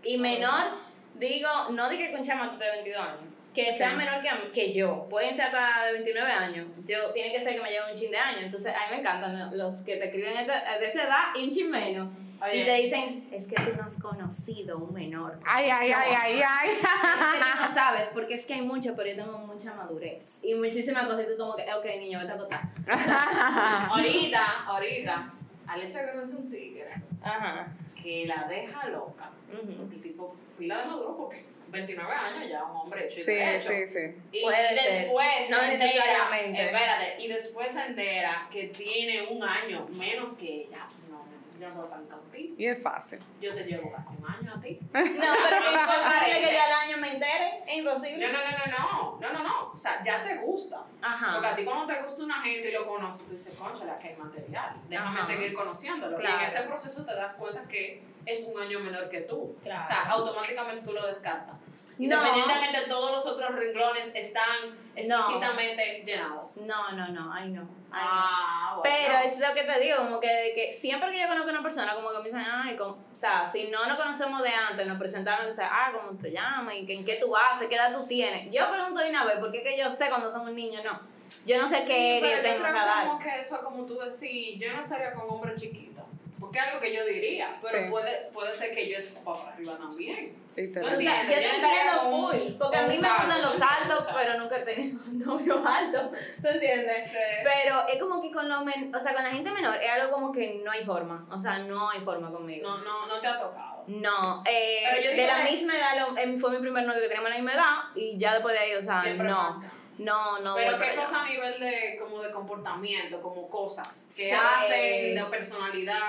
[0.04, 0.68] Y menor,
[1.16, 3.96] digo, no digo que un chamaco de 22 años, que sea Sí.
[3.96, 5.08] menor que, que yo.
[5.10, 6.68] Pueden ser hasta de 29 años.
[6.86, 8.42] Yo, tiene que ser que me lleven un chin de años.
[8.44, 11.50] Entonces, a mí me encantan los que te escriben de, de esa edad y un
[11.50, 12.10] chin menos.
[12.44, 12.58] Oye.
[12.58, 15.40] Y te dicen, es que tú no has conocido un menor.
[15.46, 16.70] Ay, ay, ay, ay, ay.
[16.72, 20.42] Es que tú no sabes, porque es que hay mucho, pero yo tengo mucha madurez.
[20.44, 21.24] Y muchísimas cosas.
[21.24, 22.62] Y tú como que, ok, niño, vete a acotar.
[23.90, 25.34] ahorita, ahorita,
[25.68, 27.68] Alexa conoce un tigre Ajá.
[28.02, 29.32] que la deja loca.
[29.52, 33.72] El tipo, pila de maduro porque 29 años ya un hombre hecho y Sí, derecho.
[33.72, 34.16] sí, sí.
[34.32, 34.94] Y Puede ser.
[35.04, 36.62] después No se entera, necesariamente.
[36.66, 40.88] espérate, y después se entera que tiene un año menos que ella.
[41.10, 42.56] No, no, yo no voy a salir contigo.
[42.58, 43.20] Y es fácil.
[43.42, 44.80] Yo te llevo casi un año a ti.
[44.94, 47.64] No, pero es No, imposible que yo al año me entere.
[47.68, 48.28] Es imposible.
[48.28, 49.72] No, no, no, no, no, no, no, no.
[49.74, 50.84] O sea, ya te gusta.
[51.02, 51.34] Ajá.
[51.34, 54.08] Porque a ti cuando te gusta una gente y lo conoces, tú dices, concha, aquí
[54.10, 54.76] hay material.
[54.88, 55.28] Déjame Ajá.
[55.28, 56.16] seguir conociéndolo.
[56.18, 56.40] Y Claro.
[56.40, 59.56] en ese proceso te das cuenta que es un año menor que tú.
[59.64, 59.84] Claro.
[59.84, 61.56] O sea, automáticamente tú lo descartas.
[61.98, 62.04] No.
[62.04, 66.58] Independientemente todos los otros renglones están explícitamente llenados.
[66.58, 67.62] No, no, no, ay no.
[67.64, 67.70] no.
[67.92, 68.84] Ah, bueno.
[68.84, 71.54] Pero es lo que te digo, como que, de que siempre que yo conozco a
[71.54, 74.50] una persona, como que me dicen, ay, como- o sea, si no nos conocemos de
[74.50, 76.76] antes, nos presentaron, o sea, ah, ¿cómo te llamas?
[76.76, 77.68] ¿Y qué, en qué tú haces?
[77.70, 78.52] ¿Qué edad tú tienes?
[78.52, 81.00] Yo pregunto de una vez, porque es que yo sé cuando somos niños, no.
[81.46, 83.08] Yo no sé Sí, qué yo tengo para dar.
[83.08, 86.04] como que eso es como tú decís, yo no estaría con hombres chiquitos.
[86.40, 87.90] Porque es algo que yo diría, pero Sí.
[87.90, 90.36] puede, puede ser que yo escupa para arriba también.
[90.56, 94.62] Sea, yo te entiendo full, porque a mí me gustan los altos, pero nunca he
[94.62, 97.12] tenido novios altos, ¿tú entiendes?
[97.12, 97.18] Sí.
[97.44, 100.12] Pero es como que con, los men- o sea, con la gente menor es algo
[100.12, 102.70] como que no hay forma, o sea, no hay forma conmigo.
[102.70, 103.84] No, no, no te ha tocado.
[103.88, 107.30] No, eh, de la que- misma edad lo- em, fue mi primer novio que teníamos
[107.30, 109.56] la misma edad y ya después de ahí, o sea, Siempre no, más.
[109.98, 110.56] No, no.
[110.56, 111.02] Pero qué allá.
[111.04, 114.32] cosa a nivel de como de comportamiento, como cosas que Sí.
[114.32, 116.00] hacen, de personalidad,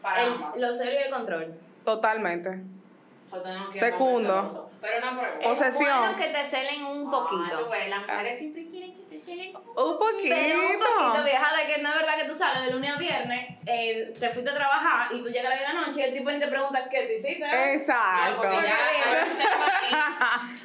[0.00, 0.56] para El- ambas.
[0.56, 1.54] lo serio y el control.
[1.84, 2.60] Totalmente.
[3.30, 4.28] O tenemos que Secundo.
[4.42, 4.70] ser celosos.
[4.80, 5.48] Pero una pregunta.
[5.48, 7.70] O sea, Es bueno que te celen un Ah, tú poquito.
[7.70, 8.62] ves, las mujeres siempre
[9.24, 10.34] te Un poquito.
[10.34, 12.96] Pero un poquito, vieja, de que no es verdad que tú sales de lunes a
[12.96, 16.02] viernes, eh, te fuiste a trabajar y tú llegas a 10 de la noche y
[16.02, 17.74] el tipo ni te pregunta qué tú hiciste.
[17.74, 18.42] Exacto.
[18.42, 18.60] ya.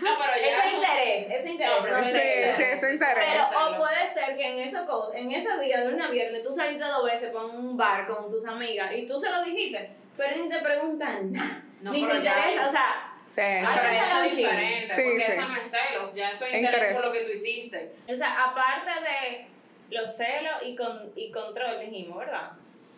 [0.01, 1.75] No, pero ya Ese es interés, ese interés.
[1.77, 3.49] No, pero Sí, sí, eso interesa.
[3.49, 4.77] Pero o puede ser que en ese,
[5.13, 8.29] en ese día de lunes a viernes tú saliste dos veces para un bar con
[8.29, 11.63] tus amigas y tú se lo dijiste, pero ni te preguntan nada.
[11.81, 15.31] No, ni se ya interesa, o sea, Sí, eso es diferente, Sí, porque sí.
[15.31, 16.75] eso no es celos, ya eso es Interés.
[16.77, 17.93] interés por lo que tú hiciste.
[18.07, 19.47] o sea, aparte de
[19.95, 22.51] los celos y, con, y control, dijimos, ¿verdad?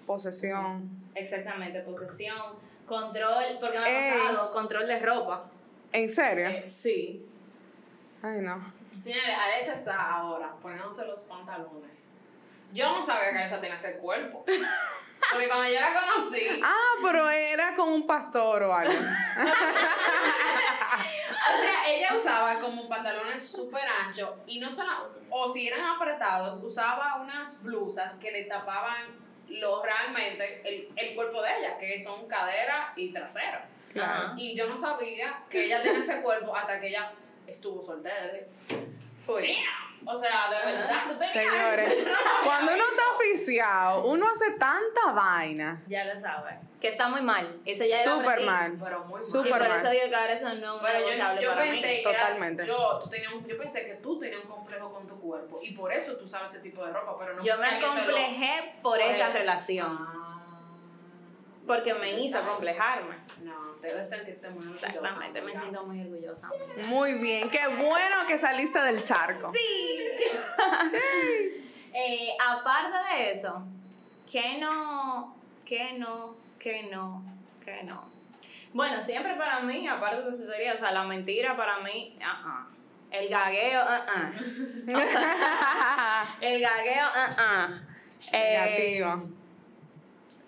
[0.05, 0.89] Posesión.
[1.15, 5.45] Exactamente, posesión, control, porque me ha pasado, control de ropa.
[5.91, 6.47] ¿En serio?
[6.47, 7.25] Eh, sí.
[8.21, 8.61] Ay, no.
[8.91, 12.09] Señores, Alexa está ahora poniéndose los pantalones.
[12.71, 14.45] Yo no sabía que Alexa tenía ese cuerpo.
[15.31, 18.93] Porque cuando yo la conocí, Ah, pero era con un pastor o algo.
[18.93, 18.95] o
[21.61, 27.17] sea, ella usaba como pantalones súper anchos y no solo, o si eran apretados, usaba
[27.17, 32.93] unas blusas que le tapaban lo realmente el, el cuerpo de ella, que son cadera
[32.95, 33.67] y trasera.
[33.91, 34.33] Claro.
[34.37, 37.11] Y yo no sabía que ella tenía ese cuerpo hasta que ella
[37.47, 38.31] estuvo soltera.
[39.25, 39.55] Fue.
[40.05, 41.97] O sea, de verdad, tú tenías Señores,
[42.43, 45.83] cuando uno está oficiado, uno hace tanta vaina.
[45.87, 46.55] Ya lo sabes.
[46.79, 47.59] Que está muy mal.
[47.65, 48.77] Eso ya lo Súper mal.
[48.81, 49.23] Pero muy mal.
[49.23, 49.79] Súper por mal.
[49.79, 51.81] eso digo que ahora eso no es Pero yo, negociable yo para pensé mí.
[52.03, 52.65] que era- Totalmente.
[52.67, 55.71] yo, tú tenías un- yo pensé que tú tenías un complejo con tu cuerpo y
[55.75, 59.01] por eso tú sabes ese tipo de ropa, pero no Yo me acomplejé por por
[59.01, 59.97] esa el- relación.
[59.99, 60.18] Ah.
[61.69, 63.15] Porque me hizo complejarme.
[63.43, 64.87] No, debes sentirte muy orgullosa.
[64.87, 66.49] Exactamente, me siento muy orgullosa.
[66.87, 69.53] Muy bien, qué bueno que saliste del charco.
[69.53, 69.99] Sí.
[71.91, 73.63] Eh, aparte de eso,
[74.31, 77.23] que no, que no, que no,
[77.65, 78.07] que no.
[78.73, 82.43] Bueno, siempre para mí, aparte de eso sería, o sea, la mentira para mí, ah,
[82.45, 82.67] ah.
[83.09, 84.31] El gagueo, ah, ah.
[86.41, 87.81] El gagueo, ah, ah.
[88.31, 89.38] Eh, Negativo.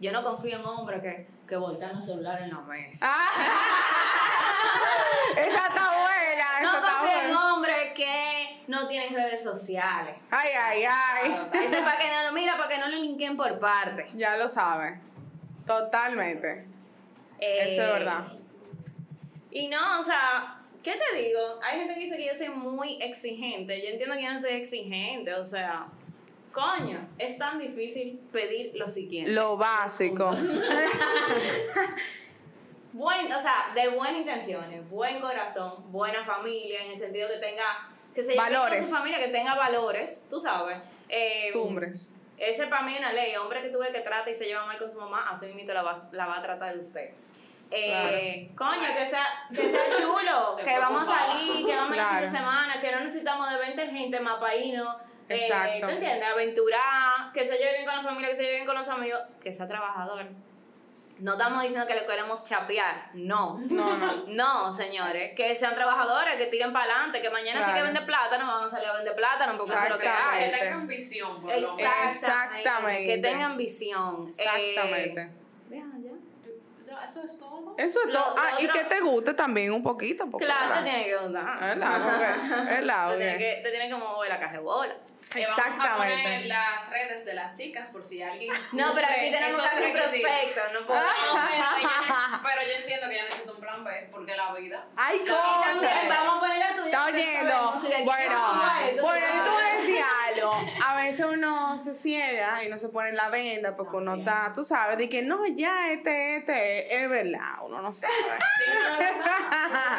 [0.02, 3.06] Yo no confío en hombres que, que voltean el celular en la mesa.
[3.10, 3.30] Ah.
[5.38, 7.54] esa está buena, esa No está confío en buena.
[7.54, 10.18] hombres que no tienen redes sociales.
[10.30, 11.48] Ay, ay, ay.
[11.54, 14.10] Ese es para que no lo mira, para que no lo linken por parte.
[14.16, 15.00] Ya lo sabes.
[15.66, 16.66] Totalmente.
[17.40, 18.28] Eso es Eh, verdad.
[19.52, 21.60] Y no, o sea, ¿qué te digo?
[21.64, 23.82] Hay gente que dice que yo soy muy exigente.
[23.82, 25.88] Yo entiendo que yo no soy exigente, o sea,
[26.52, 29.32] coño, es tan difícil pedir lo siguiente.
[29.32, 30.32] Lo básico.
[32.94, 37.90] Buen, o sea, de buenas intenciones, buen corazón, buena familia, en el sentido que tenga,
[38.14, 40.78] que se lleve con su familia, que tenga valores, tú sabes.
[41.08, 42.12] Eh, Costumbres.
[42.38, 43.34] Ese para mí es una ley.
[43.38, 45.74] Hombre que tú ves que trata y se lleva mal con su mamá, así mismo
[45.74, 47.12] la va, la va a tratar de usted.
[47.70, 52.02] Eh, Coño, que sea, que sea chulo, que vamos a salir, que vamos a ir
[52.02, 52.32] el fin de Claro.
[52.32, 54.98] semana, que no necesitamos de 20 gente más para irnos.
[55.34, 55.88] Eh, Exacto.
[55.88, 56.28] ¿Tú entiendes?
[56.30, 59.20] Aventurar, que se lleve bien con la familia, que se lleve bien con los amigos,
[59.42, 60.26] que sea trabajador.
[61.20, 63.60] No estamos diciendo que le queremos chapear, no.
[63.70, 64.24] No, no.
[64.26, 67.86] No, señores, que sean trabajadores, que tiren para adelante, que mañana sí que Claro.
[67.86, 70.46] vende plátano, van a salir a vender plátano porque eso es lo que Exactamente.
[70.46, 70.52] hay.
[70.52, 71.80] Que tengan visión, por lo menos.
[71.80, 72.58] Exactamente.
[72.60, 73.06] Exactamente.
[73.06, 74.26] Que tengan visión.
[74.28, 75.22] Exactamente.
[75.22, 75.30] Eh.
[75.30, 75.41] Ya,
[77.06, 77.76] Eso es todo.
[77.78, 78.36] Eso es Lo- todo.
[78.38, 80.30] Ah, y que te guste también un poquito.
[80.30, 81.44] porque, Claro, te tiene que gustar.
[81.60, 83.10] Porque- ¿verdad?
[83.12, 84.94] Te tiene que, te tiene que mover la carrebola.
[85.34, 86.48] Eh, Vamos a poner Exactamente.
[86.48, 88.52] las redes de las chicas por si alguien.
[88.74, 91.00] No, pero aquí tenemos hacer un prospecto, no puedo.
[91.02, 94.86] No, pero, ella- pero yo entiendo que ella necesita un plan B porque la vida.
[94.98, 96.02] ¡Ay, concha!
[96.10, 97.74] vamos a poner la oyendo.
[98.06, 98.40] Bueno,
[99.02, 99.88] bueno, tú yo te voy a sabes.
[99.88, 100.52] decir algo.
[100.86, 104.64] A veces uno se ciega y no se pone la venda porque uno está, tú
[104.64, 108.14] sabes, de que no, ya este, este, es verdad, uno no sabe.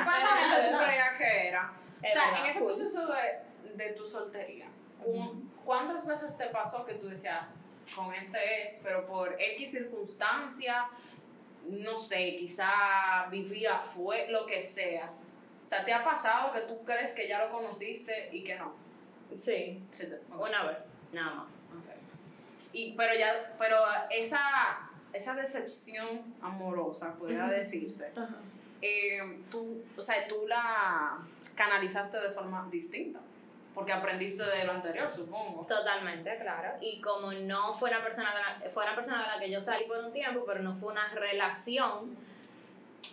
[0.04, 1.72] ¿Cuánta gente tú creías que era?
[1.98, 4.66] O sea, en ese proceso de, de tu soltería,
[5.02, 7.44] ¿cu- ¿cuántas veces te pasó que tú decías,
[7.94, 10.86] con este es, pero por X circunstancia,
[11.68, 15.10] no sé, quizá vivía, fue lo que sea?
[15.62, 18.74] O sea, ¿te ha pasado que tú crees que ya lo conociste y que no?
[19.36, 20.78] Sí, Sí, te- una vez,
[21.12, 21.44] nada más.
[21.46, 21.90] Ok.
[22.72, 23.76] Y, pero ya, pero
[24.10, 24.40] esa,
[25.12, 28.12] esa decepción amorosa, podría decirse,
[28.80, 31.18] eh, tú, o sea, tú la
[31.54, 33.20] canalizaste de forma distinta,
[33.74, 35.64] porque aprendiste de lo anterior, supongo.
[35.66, 36.74] Totalmente, claro.
[36.80, 39.60] Y como no fue una persona con la, fue una persona con la que yo
[39.60, 42.16] salí por un tiempo, pero no fue una relación,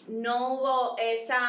[0.07, 1.39] no hubo esa,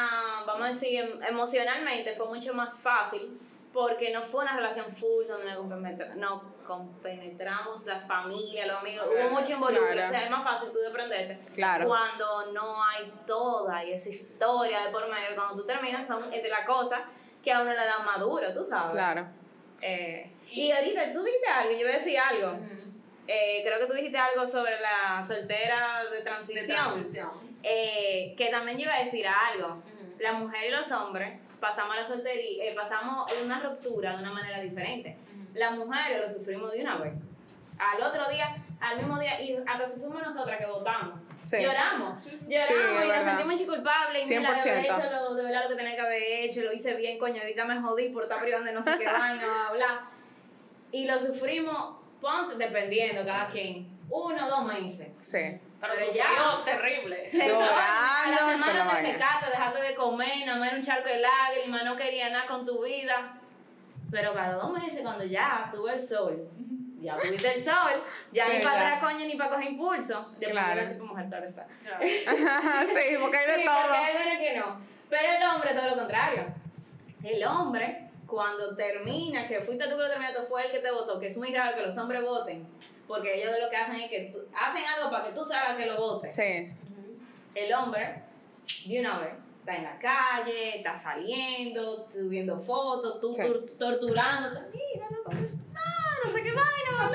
[0.45, 3.39] vamos a decir, em- emocionalmente fue mucho más fácil
[3.73, 9.07] porque no fue una relación full donde nos compenetra- no compenetramos las familias, los amigos,
[9.07, 10.07] hubo mucho involucro, Claro.
[10.07, 11.87] o sea, es más fácil tú de aprenderte Claro.
[11.87, 16.49] cuando no hay toda y esa historia de por medio, cuando tú terminas son entre
[16.49, 17.01] las cosas
[17.43, 18.93] que a uno le dan maduro, tú sabes.
[18.93, 19.27] Claro.
[19.81, 22.57] Eh, y ahorita tú dijiste algo, yo iba a decir algo.
[23.27, 27.05] Eh, creo que tú dijiste algo sobre la soltera de De transición.
[27.63, 29.81] Eh, que también yo iba a decir algo.
[30.19, 34.59] La mujer y los hombres pasamos la soltería, eh, pasamos una ruptura de una manera
[34.59, 35.17] diferente.
[35.33, 35.47] Ujú.
[35.53, 37.13] Las mujeres lo sufrimos de una vez.
[37.77, 41.19] Al otro día, al mismo día, y hasta si fuimos nosotras que votamos.
[41.43, 41.57] Sí.
[41.63, 42.21] Lloramos.
[42.21, 42.45] Sí, sí.
[42.47, 44.29] Lloramos y nos sentimos culpables.
[44.29, 44.85] Y mira, de haber 100%.
[44.85, 47.65] hecho lo, de verdad lo que tenía que haber hecho, lo hice bien, coño, ahorita
[47.65, 50.09] me jodí por estar privando de no sé qué vaina, bla, bla.
[50.91, 55.07] Y lo sufrimos, ponte, dependiendo cada quien, uno o dos meses.
[55.21, 55.59] Sí.
[55.81, 57.29] Pero, Pero sufrió terrible.
[57.33, 61.17] Llorando, a la semana te secaste, dejaste de comer, nada más era un charco de
[61.19, 63.33] lágrimas, no quería nada con tu vida.
[64.11, 66.47] Pero cada dos meses, cuando ya tuve el sol,
[66.99, 70.21] ya tuviste el sol, ya Sí, ni para atrás, coño, ni para coger impulso.
[70.39, 70.81] Dependiendo Claro.
[70.91, 71.65] tipo de mujer, claro está.
[71.83, 71.99] Claro.
[72.05, 73.75] sí, porque hay de Sí, todo.
[73.81, 74.81] porque hay algunas que no.
[75.09, 76.45] Pero el hombre, todo lo contrario.
[77.23, 81.19] El hombre, cuando termina, que fuiste tú que lo terminaste, fue el que te votó,
[81.19, 82.67] que es muy raro que los hombres voten,
[83.11, 85.85] porque ellos lo que hacen es que tú- hacen algo para que tú sabes que
[85.85, 86.33] lo votes.
[86.33, 86.71] Sí.
[87.53, 88.23] El hombre,
[88.85, 93.41] de una vez, está en la calle, está saliendo, subiendo fotos, tú Sí.
[93.41, 94.61] tor- torturándote.
[94.73, 95.17] Mira, no,
[96.23, 97.11] no sé qué vaina,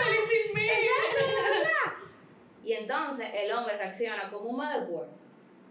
[0.54, 1.94] Exacto, bla, bla, bla.
[2.64, 5.08] Y entonces el hombre reacciona como un después,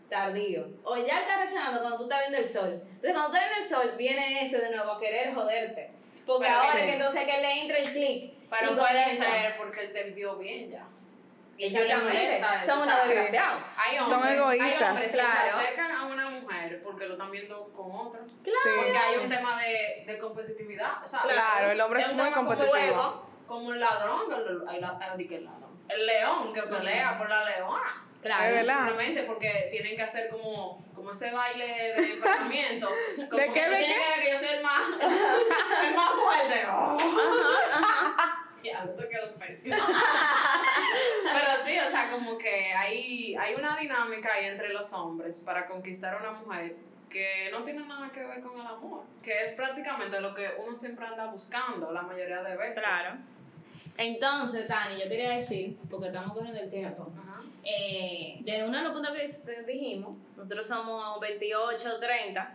[0.09, 0.67] tardío.
[0.83, 2.81] O ya está reaccionando cuando tú estás viendo el sol.
[2.81, 5.91] Entonces, cuando tú estás viendo el sol, viene ese de nuevo a querer joderte.
[6.25, 6.85] Porque Pero ahora sí.
[6.85, 8.33] que entonces que le entra el clic.
[8.49, 9.25] Pero y puede comienza.
[9.25, 10.85] ser porque él te vio bien ya.
[11.57, 11.77] Y eso,
[12.65, 13.63] Son unos sea, desgraciados.
[13.77, 14.81] Hay Son hombres, egoístas.
[14.81, 15.43] Hay hombres Claro.
[15.45, 18.19] que se acercan a una mujer porque lo están viendo con otro.
[18.43, 18.59] Claro.
[18.63, 18.69] Sí.
[18.75, 21.01] Porque hay un tema de, de competitividad.
[21.01, 23.29] O sea, Claro, el hombre es muy como competitivo.
[23.47, 24.41] Como un ladrón, el,
[24.75, 25.49] el, el, el.
[25.87, 28.04] El león que pelea por la leona.
[28.25, 28.57] Claro.
[28.57, 32.89] Simplemente porque tienen que hacer como, como ese baile de emparejamiento.
[33.15, 33.85] Como ¿De que qué, tú de qué?
[33.85, 34.81] que que yo soy el más,
[35.85, 36.65] el más fuerte.
[38.63, 39.75] Ya, te quedó pésimo.
[41.23, 45.67] Pero sí, o sea, como que hay, hay una dinámica ahí entre los hombres para
[45.67, 46.75] conquistar a una mujer
[47.07, 50.75] que no tiene nada que ver con el amor, que es prácticamente lo que uno
[50.75, 52.83] siempre anda buscando la mayoría de veces.
[52.83, 53.19] Claro.
[53.97, 57.41] Entonces, Tani, yo quería decir, porque estamos corriendo el tiempo, Ajá.
[57.63, 59.11] eh, de uno de los puntos
[59.45, 62.53] que dijimos, nosotros somos 28, 30,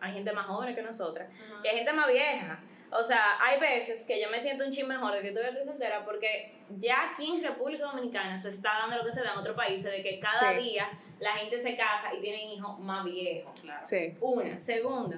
[0.00, 1.28] hay gente más joven que nosotras,
[1.62, 2.60] y hay gente más vieja.
[2.94, 5.64] O sea, hay veces que yo me siento un chin mejor de que estoy estoy
[5.64, 9.38] soltera porque ya aquí en República Dominicana se está dando lo que se da en
[9.38, 10.62] otros países, de que cada Sí.
[10.70, 13.58] día la gente se casa y tienen hijos más viejos.
[13.62, 13.80] Claro.
[13.86, 14.14] Sí.
[14.20, 14.60] Una.
[14.60, 15.16] Segunda,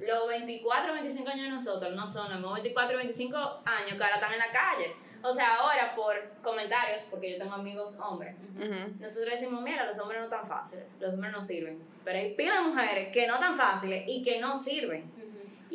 [0.00, 4.14] los 24, 25 años de nosotros no son los mismos 24, 25 años que ahora
[4.14, 4.96] están en la calle.
[5.22, 8.36] O sea, ahora por comentarios, porque yo tengo amigos hombres,
[9.00, 11.82] nosotros decimos, mira, los hombres no tan fáciles, los hombres no sirven.
[12.04, 15.10] Pero hay pila de mujeres que no tan fáciles y que no sirven.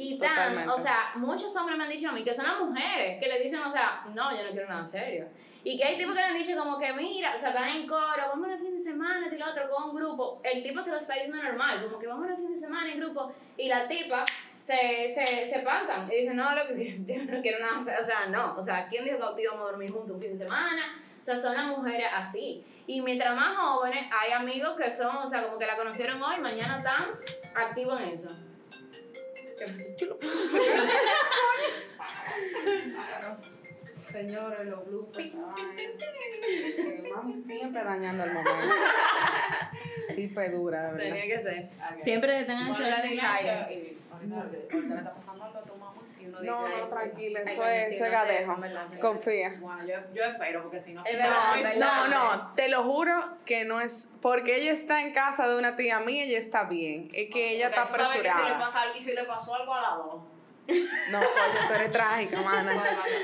[0.02, 3.20] Y tan, o sea, muchos hombres me han dicho a mí que son las mujeres
[3.20, 5.28] que le dicen, o sea, no, yo no quiero nada serio.
[5.62, 7.86] Y que hay tipos que le han dicho como que, mira, o sea, están en
[7.86, 10.40] coro, vamos el fin de semana, y lo otro, con un grupo.
[10.42, 12.98] El tipo se lo está diciendo normal, como que vamos el fin de semana en
[12.98, 13.30] grupo.
[13.58, 14.24] Y la tipa
[14.58, 18.00] se, se, se espantan y dicen, no, lo que yo no quiero nada serio.
[18.00, 20.46] O sea, no, o sea, ¿quién dijo que íbamos a dormir juntos un fin de
[20.46, 20.98] semana?
[21.20, 22.64] O sea, son las mujeres así.
[22.88, 26.40] Y mientras más jóvenes, hay amigos que son, o sea, como que la conocieron hoy,
[26.40, 27.08] mañana están
[27.54, 28.30] activos en eso.
[29.98, 30.58] 这个不是。
[34.12, 35.32] Señores, los bloopers.
[35.56, 38.76] ay, Mami siempre dañando el momento.
[40.16, 40.98] Tipe dura, verdad.
[41.00, 41.70] Tenía que ser.
[42.00, 44.00] Siempre tengan el celular en silent.
[44.12, 44.46] ahorita,
[44.88, 46.92] le está pasando algo a tu mamá y uno dice, No, "Ay, no, sí".
[46.96, 48.58] tranquila, eso es, eso es gadejo.
[49.00, 49.52] Confía.
[49.62, 51.04] Bueno, yo, yo espero porque si no...
[51.78, 55.76] No, no, te lo juro que no es porque ella está en casa de una
[55.78, 57.10] tía mía, ella está bien.
[57.14, 58.66] Es que ella está Porque tú sabes que si le apresurada.
[58.66, 60.24] pasa algo- y si le pasó algo a la dos.
[61.12, 62.74] No, coño, tú eres trágica, mana.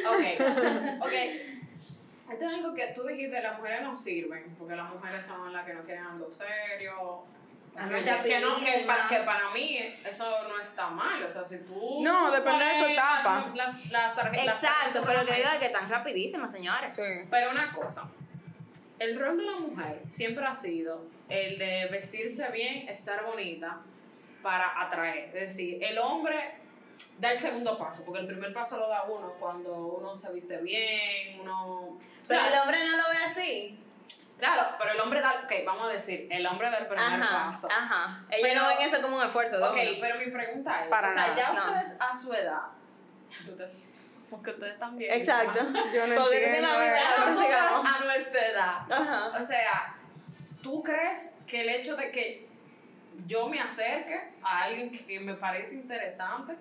[0.09, 1.13] Ok, ok.
[2.31, 5.63] Esto es algo que tú dijiste, las mujeres no sirven, porque las mujeres son las
[5.65, 7.23] que no quieren algo serio.
[7.77, 8.95] Ah, Que, no, que no, que, rapidísima.
[8.97, 11.99] pa- que para mí eso no está mal, o sea, si tú...
[12.01, 13.51] No, depende de tu etapa.
[13.53, 15.59] Las, las, las Exacto, pero en que digo mesa.
[15.59, 16.95] que están rapidísimas, señores.
[16.95, 17.01] Sí.
[17.29, 18.05] Pero una cosa,
[18.97, 23.81] el rol de la mujer siempre ha sido el de vestirse bien, estar bonita
[24.41, 25.25] para atraer.
[25.35, 26.55] Es decir, el hombre
[27.19, 30.57] da el segundo paso, porque el primer paso lo da uno cuando uno se viste
[30.57, 31.65] bien, uno...
[31.65, 33.79] o Pero sea, el hombre no lo ve así.
[34.37, 37.45] Claro, pero el hombre da, ok, vamos a decir, el hombre da el primer Ajá,
[37.47, 37.67] paso.
[37.71, 38.25] ajá.
[38.29, 39.57] Ellos Pero- no ven eso como un esfuerzo.
[39.57, 41.65] de Ok, pero mi pregunta es, Para o sea, nada, ya no.
[41.65, 42.61] ustedes a su edad,
[44.29, 45.13] porque ustedes también.
[45.13, 45.59] Exacto.
[45.93, 47.85] Yo no Porque entiendo la sigamos.
[47.95, 48.91] a nuestra edad.
[48.91, 49.31] Ajá.
[49.41, 49.95] O sea,
[50.61, 52.49] ¿tú crees que el hecho de que
[53.25, 56.57] yo me acerque a alguien que me parece interesante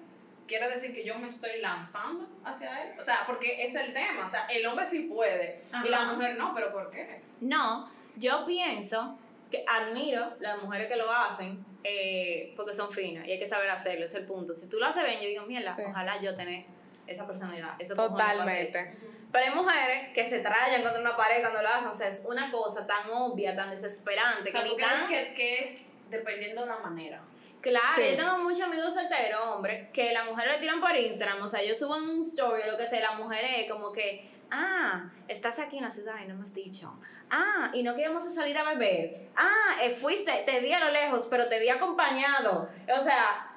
[0.47, 2.95] quiere decir que yo me estoy lanzando hacia él?
[2.99, 4.25] O sea, porque es el tema.
[4.25, 7.21] O sea, el hombre sí puede y la mujer no, pero ¿por qué?
[7.41, 9.19] No, yo pienso
[9.51, 13.69] que admiro las mujeres que lo hacen eh, porque son finas y hay que saber
[13.71, 14.55] hacerlo, ese es el punto.
[14.55, 15.83] Si tú lo haces bien, yo digo, mierda, Sí.
[15.87, 16.65] ojalá yo tener
[17.07, 17.75] esa personalidad.
[17.79, 17.95] Eso.
[17.95, 18.95] Totalmente.
[19.31, 21.89] Pero hay mujeres que se trayan contra una pared cuando lo hacen.
[21.89, 24.49] O sea, es una cosa tan obvia, tan desesperante.
[24.49, 25.09] O sea, que ¿tú ni crees tan...
[25.09, 27.21] que, que es dependiendo de la manera?
[27.65, 28.11] Claro, Sí.
[28.11, 31.41] yo tengo muchos amigos solteros, hombre, que las mujeres le tiran por Instagram.
[31.43, 34.29] O sea, yo subo un story o lo que sea, la mujer es como que,
[34.51, 36.95] ah, estás aquí en la ciudad y no me has dicho.
[37.31, 39.31] Ah, y no queríamos salir a beber.
[39.35, 42.69] Ah, eh, fuiste, te vi a lo lejos, pero te vi acompañado.
[42.95, 43.51] O sea,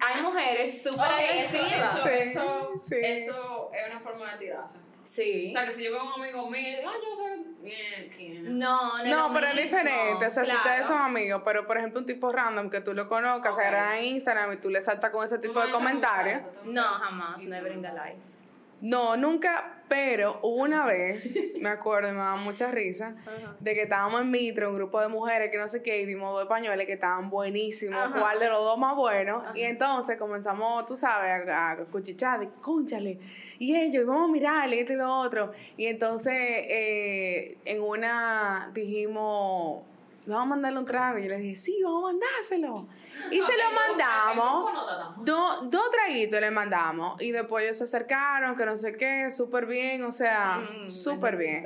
[0.00, 1.96] hay mujeres súper eso, agresivas.
[1.96, 2.96] eso, Sí, eso, sí.
[3.02, 4.78] eso es una forma de tirarse.
[5.02, 5.48] Sí.
[5.48, 7.56] O sea, que si yo veo a un amigo mío ah, yo soy...
[8.58, 10.26] no, no, es No, lo pero es diferente.
[10.26, 10.66] O sea, si Claro.
[10.68, 13.60] ustedes son amigos, pero por ejemplo, un tipo random que tú lo conozcas, Ok.
[13.60, 16.42] se agrega en Instagram y tú le saltas con ese tipo de no comentarios.
[16.64, 17.94] No, jamás, never in the no.
[18.04, 18.18] life.
[18.80, 23.56] No, nunca, pero una vez, me acuerdo, y me daba mucha risa, Ajá.
[23.58, 26.32] de que estábamos en Mitro, un grupo de mujeres que no sé qué, y vimos
[26.32, 28.20] dos españoles que estaban buenísimos, Ajá.
[28.20, 29.52] cuál de los dos más buenos, Ajá.
[29.56, 33.18] y entonces comenzamos, tú sabes, a, a cuchichar, de cónchale,
[33.58, 38.70] y ellos, y vamos a mirarle, esto y lo otro, y entonces eh, en una
[38.74, 39.82] dijimos,
[40.28, 41.18] vamos a mandarle un trago.
[41.18, 42.88] Y yo le dije, sí, vamos a mandárselo.
[43.30, 44.72] Y se lo mandamos.
[44.72, 45.14] no.
[45.24, 47.20] Dos dos traguitos le mandamos.
[47.20, 51.36] Y después ellos se acercaron, que no sé qué, súper bien, o sea, Mm, súper
[51.36, 51.62] bien.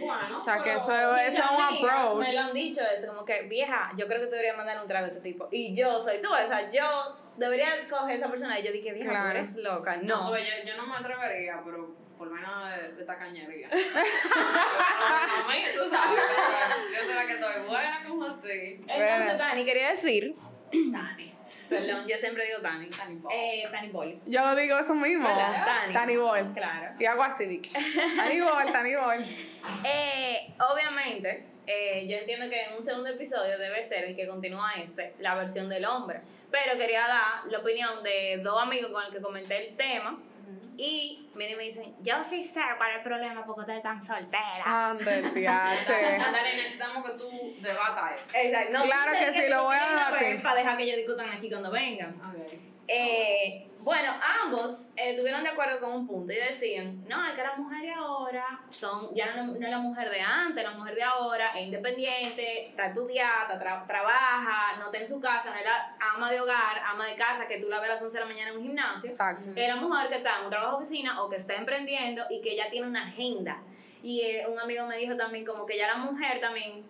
[0.00, 2.28] Bueno, O sea, que eso es, eso es un approach.
[2.28, 4.88] Me lo han dicho eso, como que, vieja, yo creo que tú deberías mandar un
[4.88, 5.48] trago a ese tipo.
[5.50, 8.92] Y yo soy tú, o sea, yo debería coger a esa persona y yo dije,
[8.92, 9.24] vieja, Claro.
[9.30, 9.96] tú eres loca.
[9.98, 10.38] No, No.
[10.38, 13.68] yo, yo no me atrevería, pero por menos de, de tacañería.
[13.68, 16.20] a mí, tú sabes,
[16.92, 18.80] yo soy la que estoy buena, como así.
[18.86, 20.34] Entonces, Tani, quería decir,
[20.72, 21.34] Dani.
[21.68, 22.88] perdón, yo siempre digo Tani.
[22.88, 23.32] Tani Ball.
[23.34, 24.20] Eh, Tani Poli.
[24.26, 25.28] Yo digo eso mismo.
[25.28, 25.64] ¿Verdad?
[25.64, 25.92] Tani.
[25.92, 26.52] Tani Ball.
[26.54, 26.94] Claro.
[26.98, 27.72] Y hago así, Dick.
[28.16, 29.24] Tani Ball, Tani Ball.
[29.84, 34.72] Eh, obviamente, eh, yo entiendo que en un segundo episodio debe ser el que continúa
[34.76, 36.20] este, la versión del hombre.
[36.50, 40.18] Pero quería dar la opinión de dos amigos con los que comenté el tema.
[40.76, 44.66] Y miren, me dicen, yo sí sé cuál es el problema porque ustedes están solteras.
[44.66, 46.18] Ande, tiache.
[46.18, 47.30] Natalia, necesitamos que tú
[47.60, 48.36] debatas eso.
[48.36, 48.72] Exacto.
[48.72, 50.42] No Claro dice que sí, lo voy a debatir.
[50.42, 52.20] Para dejar que ellos discutan aquí cuando vengan.
[52.88, 54.12] Eh, bueno,
[54.42, 57.82] ambos eh, estuvieron de acuerdo con un punto y decían, no, es que la mujer
[57.82, 61.50] de ahora son, ya no, no es la mujer de antes, la mujer de ahora
[61.58, 65.96] es independiente, está estudiada, está tra- trabaja, no está en su casa, no es la
[66.14, 68.26] ama de hogar, ama de casa que tú la ves a las 11 de la
[68.30, 69.10] mañana en un gimnasio.
[69.10, 69.48] Exacto.
[69.54, 72.40] Es la mujer que está en un trabajo de oficina o que está emprendiendo y
[72.40, 73.62] que ya tiene una agenda.
[74.02, 76.84] Y eh, un amigo me dijo también como que ya la mujer también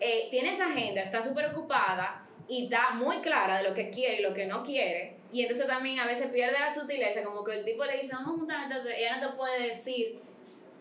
[0.00, 4.20] eh, tiene esa agenda, está súper ocupada y está muy clara de lo que quiere
[4.20, 5.17] y lo que no quiere.
[5.32, 8.28] Y entonces también a veces pierde la sutileza, como que el tipo le dice, vamos
[8.34, 10.20] a juntarnos, entonces ella no te puede decir,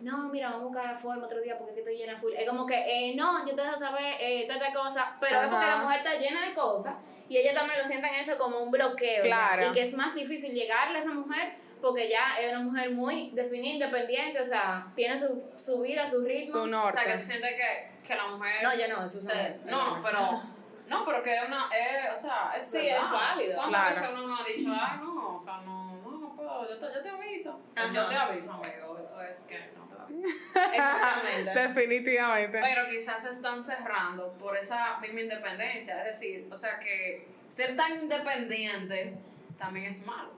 [0.02, 2.34] no, mira, vamos a buscar la forma otro día porque es que estoy llena full.
[2.34, 5.66] Es como que, eh, no, yo te dejo saber eh, tanta cosa, pero es porque
[5.66, 5.78] Ajá.
[5.78, 6.96] la mujer está llena de cosas
[7.30, 9.26] y ella también lo sienten eso como un bloqueo.
[9.26, 9.68] ya, Claro.
[9.70, 13.32] Y que es más difícil llegarle a esa mujer porque ya es una mujer muy
[13.32, 16.52] definida, independiente, o sea, tiene su, su vida, su ritmo.
[16.52, 16.98] Su O norte.
[16.98, 18.64] sea, que tú sientes que, que la mujer...
[18.64, 20.57] No, yo no, eso es no, pero...
[20.88, 21.70] No, pero que es una...
[21.76, 23.04] Es, o sea, es Sí, verdad.
[23.06, 23.56] es válido.
[23.58, 23.96] ¿Cuántas Claro.
[24.02, 26.86] veces uno no ha dicho, ah, no, o sea, no, no, no puedo, yo te,
[26.94, 27.60] yo te aviso.
[27.76, 27.94] Ajá.
[27.94, 30.28] Yo te aviso, amigo, eso es que no te aviso.
[30.74, 31.52] Exactamente.
[31.54, 32.60] Definitivamente.
[32.62, 35.98] Pero quizás se están cerrando por esa misma independencia.
[36.00, 39.14] Es decir, o sea que ser tan independiente
[39.58, 40.32] también es malo.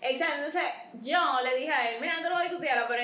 [0.00, 0.62] Exacto, entonces
[1.00, 3.02] yo le dije a él, mira, no te lo voy a discutir ahora, pero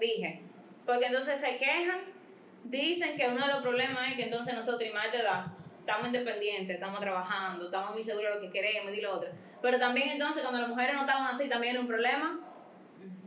[0.00, 0.40] dije,
[0.84, 2.00] porque entonces se quejan,
[2.64, 5.46] dicen que uno de los problemas es que entonces nosotros, y más de edad,
[5.86, 9.30] estamos independientes, estamos trabajando, estamos muy seguros de lo que queremos y lo otro.
[9.62, 12.40] Pero también entonces cuando las mujeres no estaban así, también era un problema.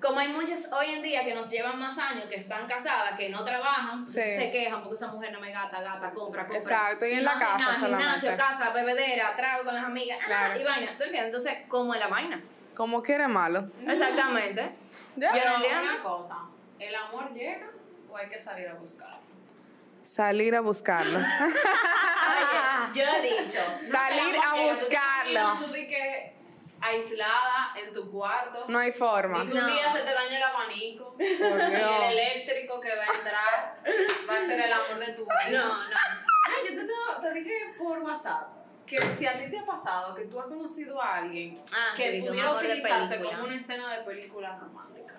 [0.01, 3.29] Como hay muchas hoy en día que nos llevan más años, que están casadas, que
[3.29, 4.19] no trabajan, Sí.
[4.21, 6.57] se quejan porque esa mujer no me gata, gata, compra, compra.
[6.57, 8.03] Exacto, y en no la casa nada, solamente.
[8.19, 10.59] Gimnasio, casa, bebedera, trago con las amigas, ah, Claro.
[10.59, 10.87] y vaina.
[10.97, 11.25] ¿Tú entiendes?
[11.25, 12.41] Entonces, ¿cómo es la vaina?
[12.75, 13.69] Como quiere malo.
[13.87, 14.61] Exactamente.
[15.15, 15.81] Yo Pero no entiendo.
[15.83, 16.37] una cosa,
[16.77, 17.69] ¿el amor llega
[18.09, 19.18] o hay que salir a buscarlo?
[20.09, 21.19] Salir a buscarlo.
[21.19, 23.59] Oye, yo he dicho.
[23.83, 25.57] Salir no, a tú buscarlo.
[25.59, 26.33] Tú que
[26.81, 28.65] aislada en tu cuarto.
[28.69, 29.43] No hay forma.
[29.43, 29.67] Y que un No.
[29.67, 31.13] día se te daña el abanico.
[31.13, 33.83] Por Y el eléctrico que va a entrar
[34.27, 35.61] va a ser el amor de tu vida.
[35.61, 35.95] No, no.
[36.47, 38.47] Ay, yo te, te, dije por WhatsApp
[38.87, 42.13] que si a ti te ha pasado que tú has conocido a alguien Ah, que
[42.13, 45.13] sí, pudiera utilizarse como una escena de película romántica.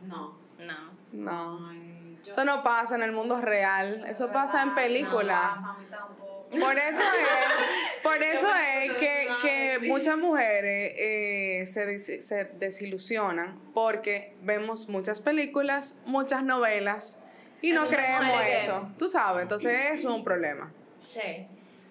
[0.00, 0.38] No.
[0.56, 0.94] No.
[1.12, 1.68] No.
[1.68, 1.93] Ay,
[2.24, 4.04] yo- Eso no pasa en el mundo real.
[4.08, 5.50] Eso pasa en No películas.
[5.54, 6.48] pasa tampoco.
[6.60, 8.46] Por eso es, por eso
[8.76, 9.88] es que, que Sí.
[9.88, 17.18] muchas mujeres eh, se, des- se desilusionan porque vemos muchas películas, muchas novelas
[17.60, 18.88] y no creemos que- eso.
[18.98, 20.70] Tú sabes, entonces eso es un problema.
[21.04, 21.46] Sí.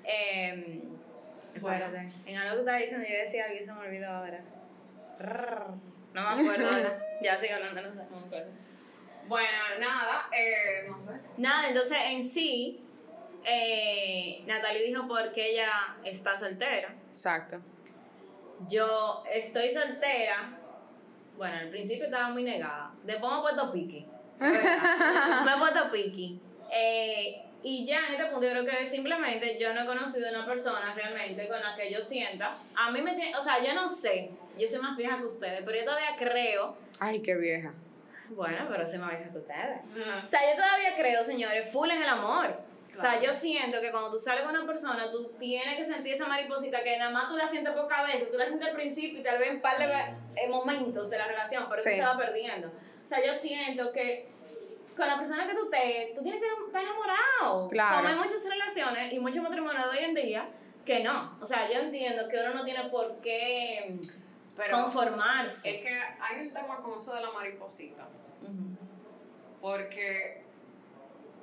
[0.05, 0.81] Eh.
[2.25, 4.41] En algo que estaba diciendo, yo decía algo y se me olvidó ahora.
[6.13, 6.97] No me acuerdo ahora.
[7.21, 8.51] Ya sigo hablando, no sé, no me acuerdo.
[9.27, 11.13] Bueno, nada, eh, no sé.
[11.37, 12.83] Nada, entonces en sí,
[13.45, 16.93] eh, Natalie dijo porque ella está soltera.
[17.09, 17.61] Exacto.
[18.67, 20.59] Yo estoy soltera.
[21.37, 22.91] Bueno, al principio estaba muy negada.
[23.03, 24.05] Después me he puesto piqui.
[24.39, 26.39] me he puesto piqui.
[26.71, 30.45] Eh, y ya en este punto yo creo que simplemente yo no he conocido una
[30.45, 32.55] persona realmente con la que yo sienta.
[32.75, 35.61] A mí me tiene, o sea, yo no sé, yo soy más vieja que ustedes,
[35.65, 37.73] pero yo todavía creo, Ay, qué vieja.
[38.29, 39.79] Bueno, pero soy más vieja que ustedes.
[40.25, 42.57] O sea, yo todavía creo, señores, full en el amor.
[42.93, 46.13] O sea, yo siento que cuando tú sales con una persona, tú tienes que sentir
[46.13, 49.19] esa mariposita que nada más tú la sientes por cabeza, tú la sientes al principio
[49.19, 51.89] y tal vez en par de eh, momentos de la relación, pero Sí.
[51.89, 52.67] eso se va perdiendo.
[52.67, 54.29] O sea, yo siento que
[54.95, 57.67] con la persona que tú estés, tú tienes que estar enamorado.
[57.69, 57.95] Claro.
[57.97, 60.47] Como hay muchas relaciones y muchos matrimonios de hoy en día
[60.85, 61.35] que no.
[61.41, 63.99] O sea, yo entiendo que uno no tiene por qué
[64.55, 65.75] Pero conformarse.
[65.77, 68.07] es que hay un tema con eso de la mariposita.
[69.61, 70.43] Porque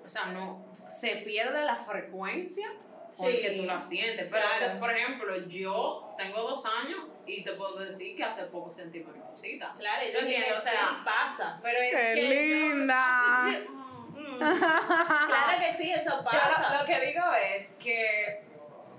[0.04, 2.70] sea, no, se pierde la frecuencia
[3.10, 4.28] Sí, que tú la sientes.
[4.30, 4.48] Pero, claro.
[4.54, 8.70] o sea, por ejemplo, yo tengo dos años y te puedo decir que hace poco
[8.70, 9.74] sentí mariposita.
[9.78, 10.56] Claro, y ¿Tú entiendes?
[10.56, 11.58] O sea, pasa.
[11.60, 12.30] pero es ¡Qué que yo-
[12.76, 13.04] linda!
[14.10, 14.38] Mm.
[14.38, 16.72] claro que sí, eso Yo pasa.
[16.72, 17.24] lo, lo que digo
[17.56, 18.44] es que,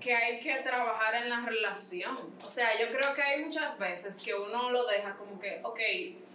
[0.02, 2.18] que hay que trabajar en la relación.
[2.44, 5.80] O sea, yo creo que hay muchas veces que uno lo deja como que, ok,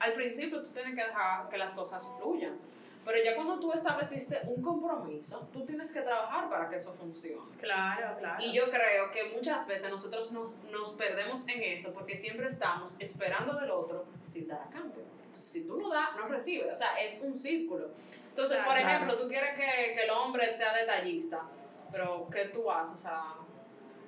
[0.01, 2.57] al principio tú tienes que dejar que las cosas fluyan.
[3.05, 7.53] Pero ya cuando tú estableciste un compromiso, tú tienes que trabajar para que eso funcione.
[7.61, 8.43] Claro, claro.
[8.45, 12.97] Y yo creo que muchas veces nosotros nos, nos perdemos en eso porque siempre estamos
[12.99, 15.05] esperando del otro sin dar a cambio.
[15.19, 16.73] Entonces, si tú no das, no recibes.
[16.73, 17.91] O sea, es un círculo.
[18.29, 18.73] Entonces, Claro.
[18.73, 21.43] por ejemplo, tú quieres que, que el hombre sea detallista,
[21.93, 22.97] pero ¿qué tú haces?
[22.97, 23.23] O sea,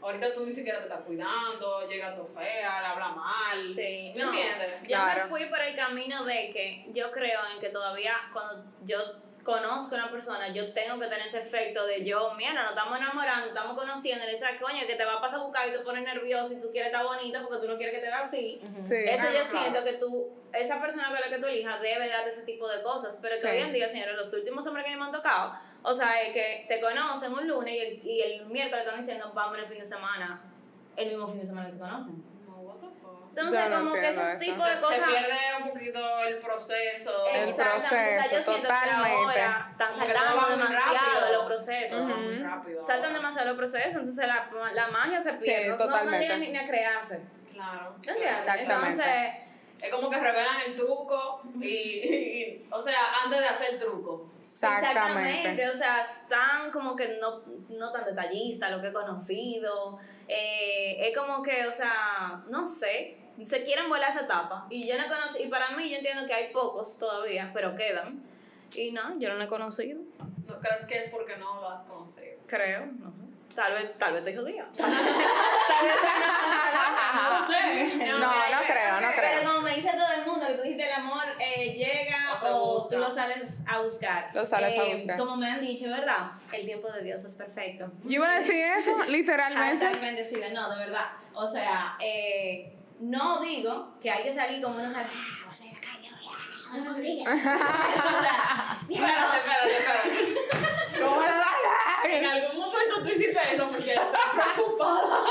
[0.03, 3.63] ahorita tú ni siquiera te estás cuidando, llega tu fea, le habla mal.
[3.75, 4.29] Sí, ¿Me no.
[4.33, 4.81] entiendes?
[4.83, 5.23] Yo Claro.
[5.23, 8.99] me fui por el camino de que yo creo en que todavía cuando yo
[9.45, 12.99] conozco a una persona, yo tengo que tener ese efecto de yo, mira, nos estamos
[12.99, 15.73] enamorando, estamos conociendo, y le dices, coño, que te va a pasar a buscar y
[15.73, 18.21] te pones nervioso y tú quieres estar bonita porque tú no quieres que te vea
[18.21, 18.61] así.
[18.87, 18.95] Sí.
[18.95, 19.45] Eso yo claro.
[19.47, 22.83] siento que tú, esa persona con la que tú elijas debe darte ese tipo de
[22.83, 23.47] cosas, pero que Sí.
[23.49, 26.65] hoy en día, señores, los últimos hombres que me han tocado, o sea, es que
[26.69, 29.85] te conocen un lunes y el, y el miércoles están diciendo, vamos el fin de
[29.85, 30.41] semana,
[30.97, 32.25] el mismo fin de semana que se conocen.
[32.47, 33.29] No, what the fuck.
[33.29, 34.41] Entonces, no como que entiendo ese eso.
[34.53, 34.99] tipo de Se cosas...
[35.07, 37.27] pierde un poquito el proceso.
[37.29, 39.35] El Exactamente, o sea, yo proceso, siento totalmente.
[39.35, 42.01] que ahora están saltando demasiado los procesos.
[42.01, 42.09] Ujú.
[42.21, 42.81] muy rápido.
[42.83, 43.17] Saltan ahora.
[43.19, 45.63] demasiado los procesos, entonces la, la magia se pierde.
[45.65, 46.21] Sí, no- no, no totalmente.
[46.25, 47.21] llega ni, ni a crearse.
[47.53, 47.95] Claro.
[47.97, 48.39] ¿Entiendes?
[48.39, 49.03] Exactamente.
[49.03, 49.48] Entonces,
[49.83, 54.29] Es como que revelan el truco y, y- o sea, antes de hacer el truco.
[54.41, 55.69] Exactamente.
[55.69, 59.99] o sea, están como que no, no tan detallistas, lo que he conocido.
[60.27, 64.67] Eh, es como que, o sea, no sé, se quieren volar esa etapa.
[64.69, 67.75] Y yo no he conocido, y para mí yo entiendo que hay pocos todavía, pero
[67.75, 68.23] quedan.
[68.75, 70.01] Y no, yo no lo he conocido,
[70.47, 72.39] ¿No crees que es porque no lo has conocido?
[72.47, 72.87] creo.
[72.87, 73.13] No.
[73.59, 74.67] Tal vez, tal vez estoy jodida.
[74.77, 75.01] tal vez
[77.15, 78.07] no, no sé.
[78.07, 79.31] No, no creo, no creo.
[79.33, 82.77] Pero como me dice todo el mundo, que tú dijiste el amor eh, llega O
[82.77, 84.31] o, tú lo sales a buscar.
[84.33, 85.19] Lo sales a Eh, buscar.
[85.19, 86.31] Como me han dicho, ¿verdad?
[86.53, 87.91] El tiempo de Dios es perfecto.
[88.05, 89.85] Yo iba a decir eso, literalmente.
[89.85, 91.07] Hashtag bendecida, no, de verdad.
[91.35, 95.65] O sea, eh, no digo que hay que salir como uno sale, "Ah, vas a
[95.65, 97.25] ir a la calle, ah, contigo".
[97.25, 100.88] O sea, Espérate, espérate, espérate.
[101.03, 101.45] ¿Cómo la
[102.11, 105.19] En algún momento tú hiciste eso porque estás preocupada.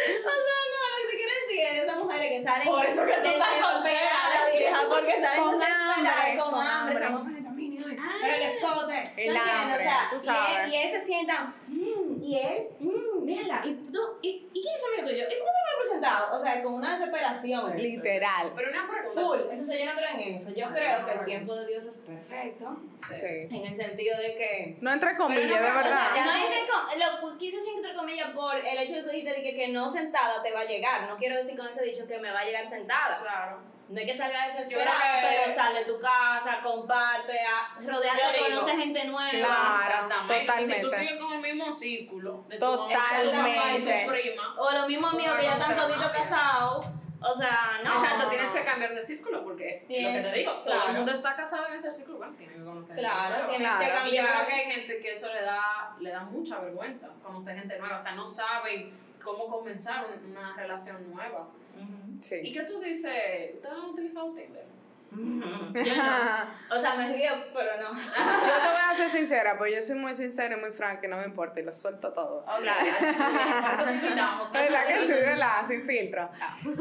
[0.00, 2.84] O sea, no, lo que te quiero decir es de esas mujeres que salen Por
[2.86, 4.10] eso que tú estás soltera.
[4.52, 7.34] vieja, porque salen Con hambre, con hambre, hambre.
[7.34, 11.54] con camino, pero el escote, hambre, O sea, tú y él, y él se sienta,
[11.68, 15.24] "Mm", y él, mmm, mírala, y tú, y, ¿y quién es amigo tuyo?
[15.24, 16.34] ¿Y por qué tú no me has presentado?
[16.34, 17.76] O sea, como una desesperación.
[17.76, 18.52] Literal.
[18.56, 19.20] Pero una pregunta.
[19.20, 21.84] Full, entonces yo no creo en eso, yo Ah, creo que el tiempo de Dios
[21.86, 22.76] es perfecto,
[23.08, 23.26] Sí.
[23.50, 26.24] en el sentido de que No entre comillas, no, de o sea, verdad.
[26.24, 29.32] no entre com- lo quise decir entre comillas por el hecho de que tú dijiste
[29.34, 31.08] de que, que no sentada te va a llegar.
[31.08, 33.16] No quiero decir con ese dicho que me va a llegar sentada.
[33.20, 33.58] Claro.
[33.90, 39.04] No es que salga desesperada, pero sal de tu casa, comparte, a- rodeate, conoce gente
[39.06, 39.30] nueva.
[39.30, 39.74] Claro,
[40.06, 40.40] Exactamente.
[40.46, 40.74] totalmente.
[40.76, 43.36] Si tú sigues con el mismo círculo de tu Totalmente.
[43.36, 44.54] mamá y tu prima.
[44.58, 46.86] O los mismos amigos que ya están toditos casados.
[47.22, 47.92] O sea, no.
[48.02, 50.88] Exacto, tienes que cambiar de círculo porque Tienes- lo que te digo, todo claro.
[50.90, 53.48] el mundo está casado en ese círculo, bueno, tiene que conocer gente Claro, nueva.
[53.50, 53.80] tienes Claro.
[53.80, 54.34] que Y yo cambiar.
[54.36, 57.96] creo que hay gente que eso le da, le da mucha vergüenza, conocer gente nueva,
[57.96, 61.46] o sea, no saben cómo comenzar un- una relación nueva.
[61.76, 62.52] ¿Y Sí.
[62.52, 63.54] qué tú dices?
[63.54, 64.64] ¿Ustedes han utilizado Tinder?
[65.10, 66.76] Yo no.
[66.76, 67.90] O sea, me río, pero no.
[67.98, 71.10] Yo te voy a ser sincera, pues yo soy muy sincera y muy franca y
[71.10, 72.44] no me importa y lo suelto todo.
[72.44, 72.80] Claro.
[72.80, 74.52] Por eso te invitamos.
[74.52, 75.66] ¿Verdad que sí, verdad?
[75.66, 76.30] Sin filtro.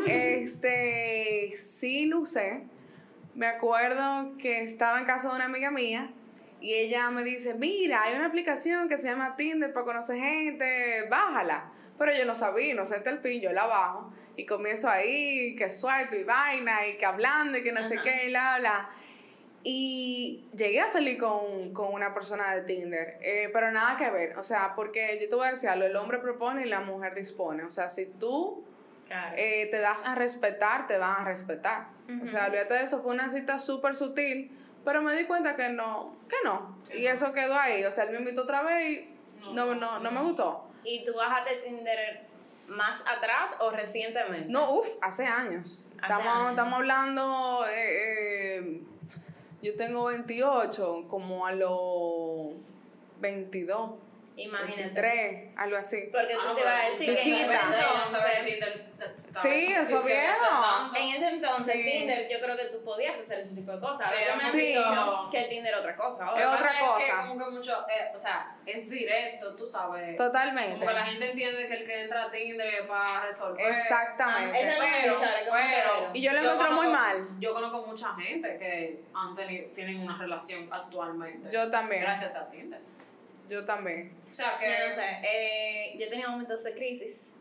[0.06, 2.66] Este, sí lo usé.
[3.34, 6.12] Me acuerdo que estaba en casa de una amiga mía
[6.62, 11.08] y ella me dice, mira, hay una aplicación que se llama Tinder para conocer gente,
[11.10, 11.72] bájala.
[11.98, 15.56] Pero yo no sabía, no sé hasta el fin, yo la bajo y comienzo ahí,
[15.56, 18.04] que swipe y vaina y que hablando y que no sé Ajá.
[18.04, 18.90] qué y bla, bla.
[19.64, 24.38] Y llegué a salir con, con una persona de Tinder, eh, pero nada que ver,
[24.38, 27.14] o sea, porque yo te voy a decir algo, el hombre propone y la mujer
[27.14, 28.64] dispone, o sea, si tú
[29.06, 29.36] Claro.
[29.38, 31.88] eh, te das a respetar, te van a respetar.
[32.24, 34.50] O sea, olvídate de eso, fue una cita súper sutil,
[34.86, 38.12] pero me di cuenta que no, que no, y eso quedó ahí, o sea, él
[38.12, 39.10] me invitó otra vez y
[39.54, 40.70] No, no, no, no, me gustó.
[40.86, 42.29] ¿Y tú bajaste Tinder
[42.70, 44.52] más atrás o recientemente?
[44.52, 45.86] No, uff, hace años.
[46.02, 46.50] Hace estamos, años.
[46.52, 48.82] estamos hablando, eh, eh,
[49.62, 52.54] yo tengo 28, como a los
[53.20, 53.92] 22.
[54.44, 54.82] Imagínate.
[55.02, 56.10] 23, algo así.
[56.12, 58.86] Porque eso Ah, te iba a pero decir que en ese entonces, Tinder
[59.42, 61.00] Sí, eso tanto.
[61.00, 61.84] en ese entonces Sí.
[61.84, 64.10] Tinder yo creo que tú podías hacer ese tipo de cosas.
[64.10, 64.58] Sí, me han sí.
[64.58, 66.24] dicho que Tinder es otra cosa.
[66.24, 66.44] Es ahora.
[66.44, 67.28] Lo que otra pasa Es que cosa.
[67.28, 70.16] como que mucho, eh, o sea, es directo, tú sabes.
[70.16, 70.74] Totalmente.
[70.76, 73.72] Como que la gente entiende que el que entra a Tinder es para resolver.
[73.72, 74.58] Exactamente.
[74.58, 76.12] Ah, Pero, dicho, ahora, ¿cómo pero, veo?
[76.14, 77.28] Y yo lo encuentro muy conozco- mal.
[77.40, 81.50] Yo conozco mucha gente que han tenido, tienen una relación actualmente.
[81.52, 82.02] Yo también.
[82.02, 82.80] Gracias a Tinder.
[83.50, 84.16] Yo también.
[84.32, 84.66] O sea que.
[84.70, 87.34] Yo no sé, eh, yo tenía momentos de crisis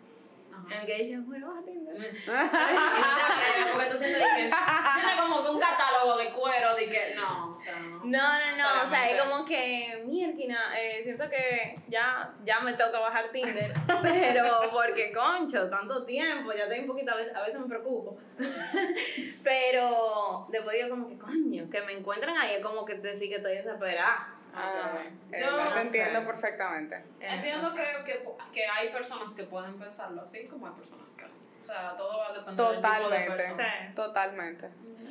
[0.53, 0.75] Ajá.
[0.75, 1.95] en el que dije, bueno, vas a Tinder.
[1.99, 6.75] Y no te atreves, porque tú sientes, que- sientes como que un catálogo de cuero
[6.75, 7.99] de que no, o sea, no.
[8.05, 12.73] No, no, no, o sea, es como que, mierda, eh, siento que ya, ya me
[12.73, 17.43] toca bajar Tinder, pero porque, concho, tanto tiempo, ya estoy un poquito, a veces, a
[17.43, 18.17] veces me preocupo,
[19.45, 23.37] pero después digo como que, coño, que me encuentren ahí es como que decir que
[23.37, 24.35] estoy desesperada.
[24.55, 24.93] Ah,
[25.33, 26.27] eh, Yo- te entiendo Sí.
[26.27, 27.05] perfectamente.
[27.21, 31.39] Entiendo que, que, que hay personas que pueden pensarlo así, como hay personas que no.
[31.63, 33.37] O sea, todo va a depender del tipo de Totalmente.
[33.37, 33.87] persona.
[33.89, 33.95] Sí.
[33.95, 34.71] Totalmente.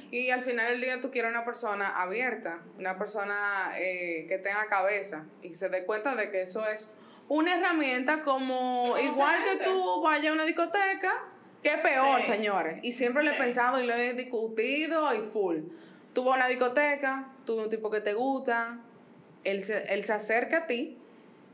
[0.10, 4.66] Y al final del día tú quieres una persona abierta, una persona eh, que tenga
[4.66, 6.94] cabeza y se dé cuenta de que eso es
[7.28, 11.26] una herramienta como igual que tú vayas a una discoteca,
[11.62, 12.32] que es peor, Sí.
[12.32, 12.80] señores.
[12.82, 13.40] Y siempre lo he Sí.
[13.40, 15.58] pensado y lo he discutido y full.
[16.14, 18.80] Tú vas a una discoteca, tú ves un tipo que te gusta,
[19.50, 20.98] él se, él se acerca a ti,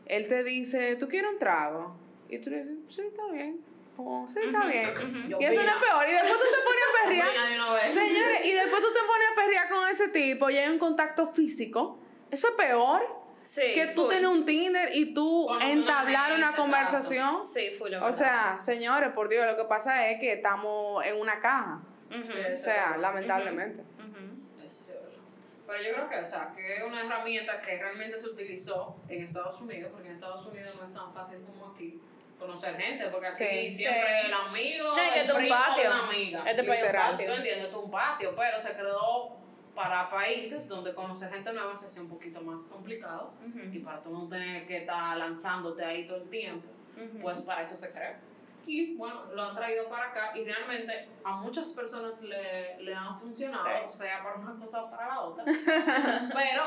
[0.05, 1.95] él te dice, ¿tú quieres un trago?
[2.29, 3.61] Y tú le dices, sí, está bien.
[3.95, 4.91] O, sí, está bien.
[5.29, 6.05] Yo Y eso no es peor.
[6.09, 7.91] Y después tú te pones a perrear.
[7.91, 11.27] Señores, y después tú te pones a perrear con ese tipo y hay un contacto
[11.27, 11.99] físico.
[12.31, 16.61] Eso es peor Sí, que tú tener un Tinder y tú entablar una exacto.
[16.61, 17.43] conversación.
[17.43, 17.93] Sí, full.
[17.95, 21.81] O sea, señores, por Dios, lo que pasa es que estamos en una caja.
[22.09, 23.83] Sí, O sea, lamentablemente.
[23.99, 24.65] ujú.
[24.65, 25.09] Eso sí es verdad.
[25.65, 29.23] Pero yo creo que, o sea, que es una herramienta que realmente se utilizó en
[29.23, 32.01] Estados Unidos, porque en Estados Unidos no es tan fácil como aquí
[32.37, 33.69] conocer gente, porque aquí Sí.
[33.69, 34.27] siempre Sí.
[34.27, 35.89] el amigo, No, es que el un primo de patio.
[35.91, 36.43] una amiga.
[36.49, 37.11] Este país es un Literal.
[37.11, 37.33] Tú patio.
[37.35, 39.37] entiendes, es un patio, pero se creó
[39.73, 43.33] para países donde conocer gente nueva se hace un poquito más complicado
[43.71, 46.67] y para tú no tener que estar lanzándote ahí todo el tiempo,
[47.21, 48.15] pues para eso se creó.
[48.65, 53.19] Y bueno, lo han traído para acá y realmente a muchas personas le, le han
[53.19, 53.97] funcionado, Sí.
[53.99, 55.43] sea para una cosa o para la otra.
[56.33, 56.63] pero,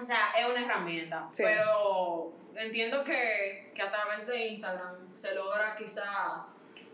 [0.00, 1.28] o sea, es una herramienta.
[1.30, 1.42] Sí.
[1.44, 6.46] Pero entiendo que, que a través de Instagram se logra quizá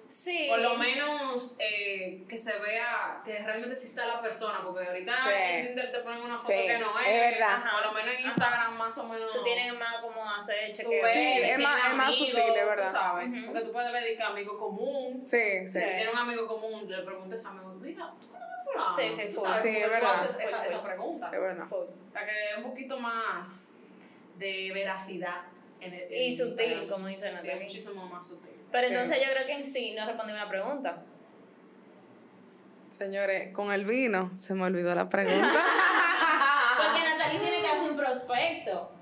[0.09, 0.47] Sí.
[0.49, 5.13] por lo menos eh, que se vea que realmente sí está la persona, porque ahorita
[5.17, 5.29] Sí.
[5.35, 7.09] en Tinder te ponen una foto Sí, que no es.
[7.09, 7.63] es verdad.
[7.73, 9.33] Por lo menos en Instagram más o menos.
[9.33, 11.07] Tú tienes más como hacer tú chequeo.
[11.09, 12.93] Sí, que es más- tiene es más amigos, sutil, es tú verdad.
[12.93, 13.47] sabes, Ujú.
[13.47, 15.23] Porque tú puedes ver de que amigo común.
[15.27, 15.81] Sí, sí.
[15.81, 18.49] Si tiene un amigo común, le preguntes a amigo, mira, ¿tú conoces
[18.79, 18.97] a fulano?
[18.97, 20.15] Sí, sí, Tú sabes, Sí, es tú verdad.
[20.15, 20.73] haces esa, esa full.
[20.75, 21.31] Es pregunta.
[21.31, 21.67] verdad.
[21.73, 23.73] O sea, que es un poquito más
[24.37, 25.43] de veracidad.
[25.81, 26.89] En el, en Y sutil, Instagram.
[26.89, 28.56] como dice Sí, es muchísimo más sutil.
[28.73, 28.95] Pero Sí.
[28.95, 31.03] entonces yo creo que en sí no respondí una pregunta.
[32.91, 35.53] Señores, con el vino se me olvidó la pregunta.
[36.77, 38.93] Porque Natalie tiene que hacer un prospecto.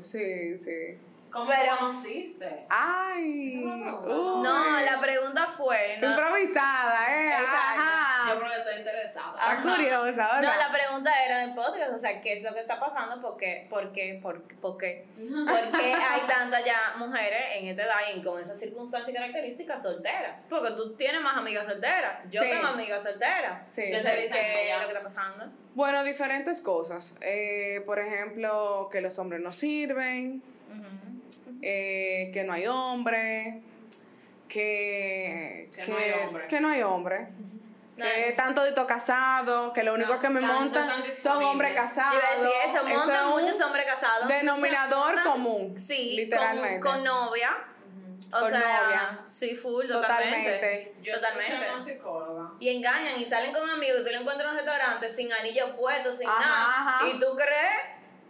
[0.00, 0.98] Sí, sí.
[1.34, 2.64] ¿Cómo Pero- conociste?
[2.70, 3.56] Ay.
[3.56, 4.42] No, no.
[4.42, 5.98] No, la pregunta fue.
[6.00, 7.30] No, Improvisada, ¿eh?
[7.32, 7.74] Exacto.
[7.74, 8.38] Yo Ajá.
[8.38, 9.34] creo que estoy interesada.
[9.36, 10.54] Ah, curiosa, no, ¿verdad?
[10.58, 13.20] la pregunta era del podcast, o sea, ¿qué es lo que está pasando?
[13.20, 13.66] ¿Por qué?
[13.68, 14.18] ¿Por qué?
[14.22, 14.54] ¿Por qué?
[14.54, 15.06] ¿Por qué?
[15.16, 19.82] ¿Por qué hay tantas ya mujeres en esta edad y con esas circunstancias y características
[19.82, 20.36] solteras?
[20.48, 22.20] Porque tú tienes más amigas solteras.
[22.30, 22.48] Yo Sí.
[22.48, 23.70] tengo amigas solteras.
[23.72, 24.04] Sí, ¿Qué sí.
[24.06, 25.46] ¿Qué es lo que está pasando?
[25.74, 27.16] Bueno, diferentes cosas.
[27.20, 30.40] Eh, por ejemplo, que los hombres no sirven,
[31.66, 33.62] eh, que no hay hombre,
[34.48, 36.46] que, Que no hay hombre.
[36.46, 37.28] que no hay hombre,
[37.96, 38.36] No que hay.
[38.36, 42.14] tanto dito casado, que lo único No, que me no montan son hombres Yo casados.
[42.14, 44.28] iba a decir eso, montan es un muchos hombres casados.
[44.28, 46.80] denominador común, Sí, literalmente.
[46.80, 47.50] Con, con novia.
[48.32, 49.20] O Con sea, novia.
[49.24, 50.50] sí, full, Totalmente.
[50.54, 50.94] totalmente.
[51.02, 51.70] Yo totalmente.
[51.70, 52.50] una psicóloga.
[52.58, 55.76] Y engañan y salen con amigos y tú lo encuentras en un restaurante sin anillo
[55.76, 56.64] puesto, sin Ajá, nada.
[56.66, 57.06] ajá.
[57.08, 57.78] Y tú crees,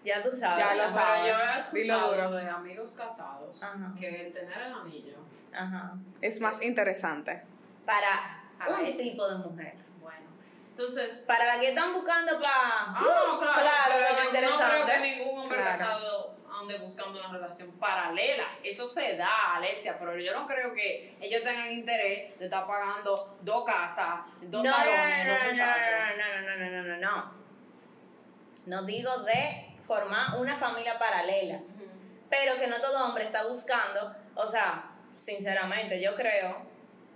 [0.04, 0.62] ya tú sabes.
[0.64, 1.26] Ya lo sabes.
[1.32, 2.30] yo he escuchado duro.
[2.32, 3.92] de amigos casados Ajá.
[3.98, 5.16] que el tener el anillo,
[5.52, 5.92] Ajá.
[6.20, 7.42] Es más interesante.
[7.86, 8.96] Para A un ver.
[8.96, 9.74] tipo de mujer.
[10.00, 10.26] bueno.
[10.70, 12.50] Entonces, Para la que están buscando para.
[12.52, 14.26] ah, no, claro, claro, pero lo yo no creo
[14.80, 14.92] interesante.
[14.92, 15.70] que ningún hombre Claro.
[15.78, 18.44] casado ande buscando una relación paralela.
[18.62, 23.36] Eso se da, Alexia, pero yo no creo que ellos tengan interés de estar pagando
[23.42, 25.86] dos casas, dos no, no, salones, no, dos no, muchachos.
[26.16, 27.44] no, no, no, no, no, no, no.
[28.66, 31.60] No digo de formar una familia paralela.
[32.30, 36.62] Pero que no todo hombre está buscando, o sea, sinceramente, yo creo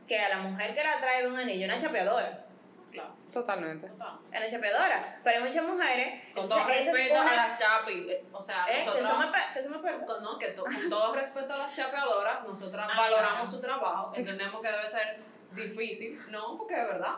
[0.06, 2.44] que a la mujer que la trae un anillo, una chapeadora.
[2.92, 3.16] claro.
[3.32, 3.86] Totalmente.
[3.88, 4.18] Total.
[4.32, 5.20] En la chapeadora.
[5.22, 6.24] Pero hay muchas mujeres.
[6.34, 8.78] Con todo esa es respeto una- a las chapi, eh, o sea, ¿Eh?
[8.78, 9.08] Que nosotras...
[9.10, 10.02] somos pe- que somos perros.
[10.04, 13.50] con, no, que to- con todo respeto a las chapeadoras, nosotras Ah, valoramos claro.
[13.50, 15.20] su trabajo, entendemos que debe ser
[15.52, 17.16] difícil, no, porque es verdad.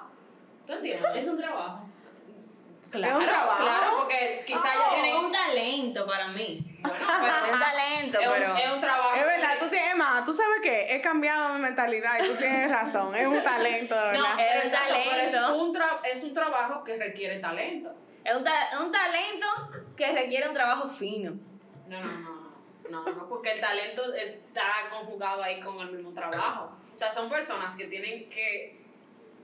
[0.66, 1.14] ¿Tú entiendes?
[1.14, 1.84] Es un trabajo.
[2.92, 3.62] Es un trabajo.
[3.62, 5.16] Claro, porque quizá ya Oh, tienen...
[5.16, 6.66] es un talento para mí.
[6.80, 6.96] Bueno,
[7.46, 8.56] Es un talento, es un, pero.
[8.56, 9.14] es un trabajo.
[9.14, 12.34] Es verdad, que- tú tienes, Emma, tú sabes que he cambiado mi mentalidad y tú
[12.36, 13.14] tienes razón.
[13.14, 14.40] Es un talento, de No, verdad.
[14.40, 15.58] Es pero un exacto, pero es talento.
[15.62, 17.94] un, tra- es un trabajo que requiere talento.
[18.24, 19.46] Es un, ta- un talento
[19.96, 21.32] que requiere un trabajo fino.
[21.86, 22.30] No, no, no,
[22.90, 26.70] no, no, no, porque el talento está conjugado ahí con el mismo trabajo.
[26.94, 28.78] O sea, son personas que tienen que,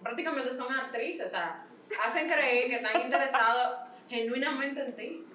[0.02, 1.65] prácticamente son actrices, o sea,
[2.04, 3.78] hacen creer que están interesados
[4.08, 5.26] genuinamente en ti.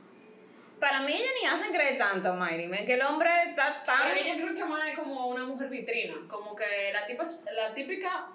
[0.80, 2.70] Para mí, ellos ni hacen creer tanto, Mayri.
[2.86, 4.02] Que el hombre está tan.
[4.14, 7.74] Pero yo creo que más es como una mujer vitrina, como que la, tipa, la
[7.74, 8.28] típica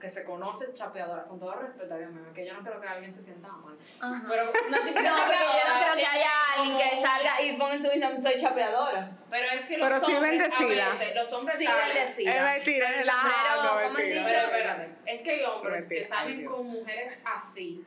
[0.00, 3.22] que se conoce chapeadora, con todo respeto, obviamente, que yo no creo que alguien se
[3.22, 3.76] sienta mal.
[4.00, 4.24] Ajá.
[4.28, 7.74] Pero una típica No, porque yo no creo que haya alguien que salga y ponga
[7.74, 9.10] en su Instagram soy chapeadora.
[9.28, 10.86] Pero es que los Pero sí hombres, bendecida.
[10.86, 12.30] a veces, los hombres Sí, salen- bendecida.
[12.30, 14.24] Es mentira, es Pero relajo, sombrero, ¿cómo mentira.
[14.24, 14.54] Pero dicho?
[14.56, 16.52] espérate, es que hay hombres que Mentira, ay, salen Dios.
[16.52, 17.84] con mujeres así,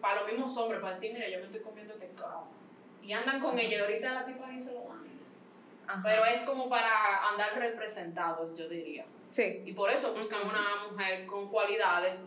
[0.00, 2.08] para los mismos hombres, para decir, mira, yo me estoy comiendo este.
[3.02, 4.92] Y andan con ella y ahorita la tipa ni se lo.
[5.88, 6.00] Ajá.
[6.04, 9.04] Pero es como para andar representados, yo diría.
[9.32, 9.62] Sí.
[9.64, 12.20] Y por eso buscan una mujer con cualidades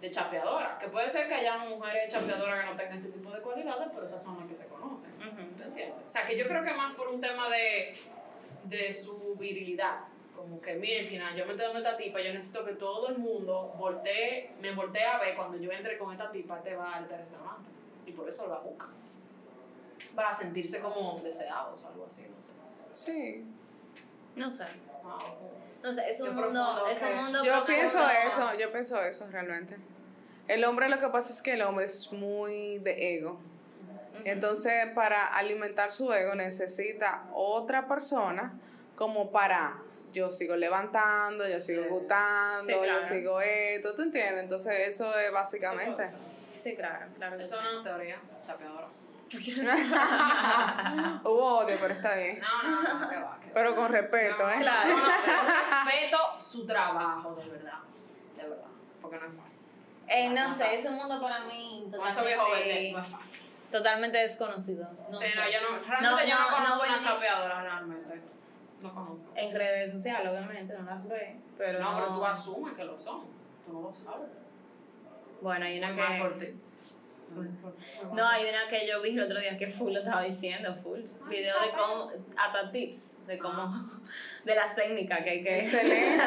[0.00, 0.78] de chapeadora.
[0.78, 4.06] Que puede ser que haya mujeres chapeadoras que no tengan ese tipo de cualidades, pero
[4.06, 5.10] esas son las que se conocen.
[5.56, 6.04] ¿Te entiendes?
[6.06, 7.96] O sea, que yo creo que más por un tema de,
[8.64, 10.04] de su virilidad.
[10.36, 13.74] Como que, mira, yo me estoy dando esta tipa, yo necesito que todo el mundo
[13.76, 17.00] voltee, me voltee a ver cuando yo entre con esta tipa a este bar, a
[17.00, 17.70] este restaurante.
[18.06, 18.90] Y por eso la buscan.
[20.14, 22.52] Para sentirse como deseados o algo así, no sé.
[22.92, 23.44] Sí.
[24.36, 24.66] No sé.
[25.06, 25.18] Wow.
[25.82, 26.50] No sé, es Qué un mundo.
[26.52, 27.66] profundo, Es un mundo Yo profundo.
[27.66, 27.98] pienso
[28.28, 29.76] eso, yo pienso eso realmente.
[30.48, 33.38] El hombre lo que pasa es que el hombre es muy de ego.
[34.24, 38.52] Entonces, para alimentar su ego necesita otra persona
[38.96, 39.78] como para
[40.12, 41.88] yo sigo levantando, yo sigo Sí.
[41.90, 43.00] gustando, Sí, claro.
[43.00, 44.44] yo sigo esto, ¿tú entiendes?
[44.44, 46.04] Entonces, eso es básicamente.
[46.56, 47.36] Sí, claro, claro.
[47.38, 47.62] Eso sí.
[47.66, 49.00] es una teoría, chapeadoras.
[51.24, 52.40] Hubo odio, pero está bien.
[52.40, 53.38] No, no, no, que va.
[53.40, 53.54] que va.
[53.54, 54.56] Pero con respeto, No, ¿eh?
[54.60, 54.88] Claro.
[54.90, 55.36] no, no, pero
[55.84, 57.78] respeto su trabajo, de verdad.
[58.36, 58.64] De verdad.
[59.02, 59.58] Porque no es fácil.
[60.08, 63.08] Eh, no sé, es un mundo para mí Con eso viejo verde totalmente, no es
[63.08, 63.40] fácil.
[63.72, 64.88] totalmente desconocido.
[65.10, 65.36] No sí, sé.
[65.40, 68.20] no, yo no, realmente yo no, no, no conozco una chapeadora realmente.
[68.80, 69.32] No conozco.
[69.34, 71.40] En redes sociales, obviamente, no las ve.
[71.58, 73.22] Pero no, pero tú asumes que lo son.
[73.66, 74.28] Tú no lo sabes.
[75.40, 76.54] Bueno, hay una Muy mal por que.
[78.12, 81.00] No, hay una que yo vi el otro día que full lo estaba diciendo, full.
[81.28, 83.70] Video de cómo, hasta tips de cómo,
[84.44, 85.60] de las técnicas que hay que.
[85.60, 86.24] Excelente.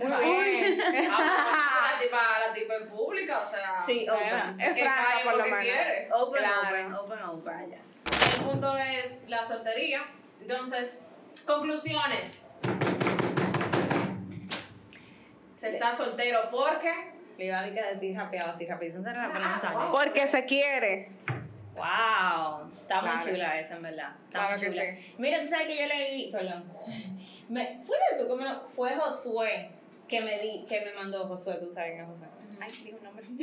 [0.00, 0.80] Muy bien.
[1.10, 3.78] Ah, la tipa, la tipa en pública, o sea.
[3.78, 4.60] Sí, open.
[4.60, 5.60] es que franca por lo menos.
[5.60, 6.08] quiere.
[6.12, 8.36] Open, open, open, open, ya.
[8.36, 10.04] El punto es la soltería.
[10.40, 11.08] Entonces,
[11.46, 12.50] conclusiones.
[15.54, 17.17] Se está soltero porque.
[17.38, 19.92] Le iba a decir rapeado así, rapidísimo, se Ah, wow.
[19.92, 21.10] Porque se quiere.
[21.76, 24.10] Wow, está muy chula esa, en verdad.
[24.26, 24.82] Está Claro muy que chula.
[24.82, 25.14] sí.
[25.18, 26.64] Mira, tú sabes que yo leí, perdón.
[27.48, 28.36] Me, ¿Fue de tú?
[28.36, 29.70] que lo- fue Josué
[30.08, 32.26] que me di, que me mandó Josué, tú sabes que es Josué.
[32.60, 33.24] Ay, digo un nombre.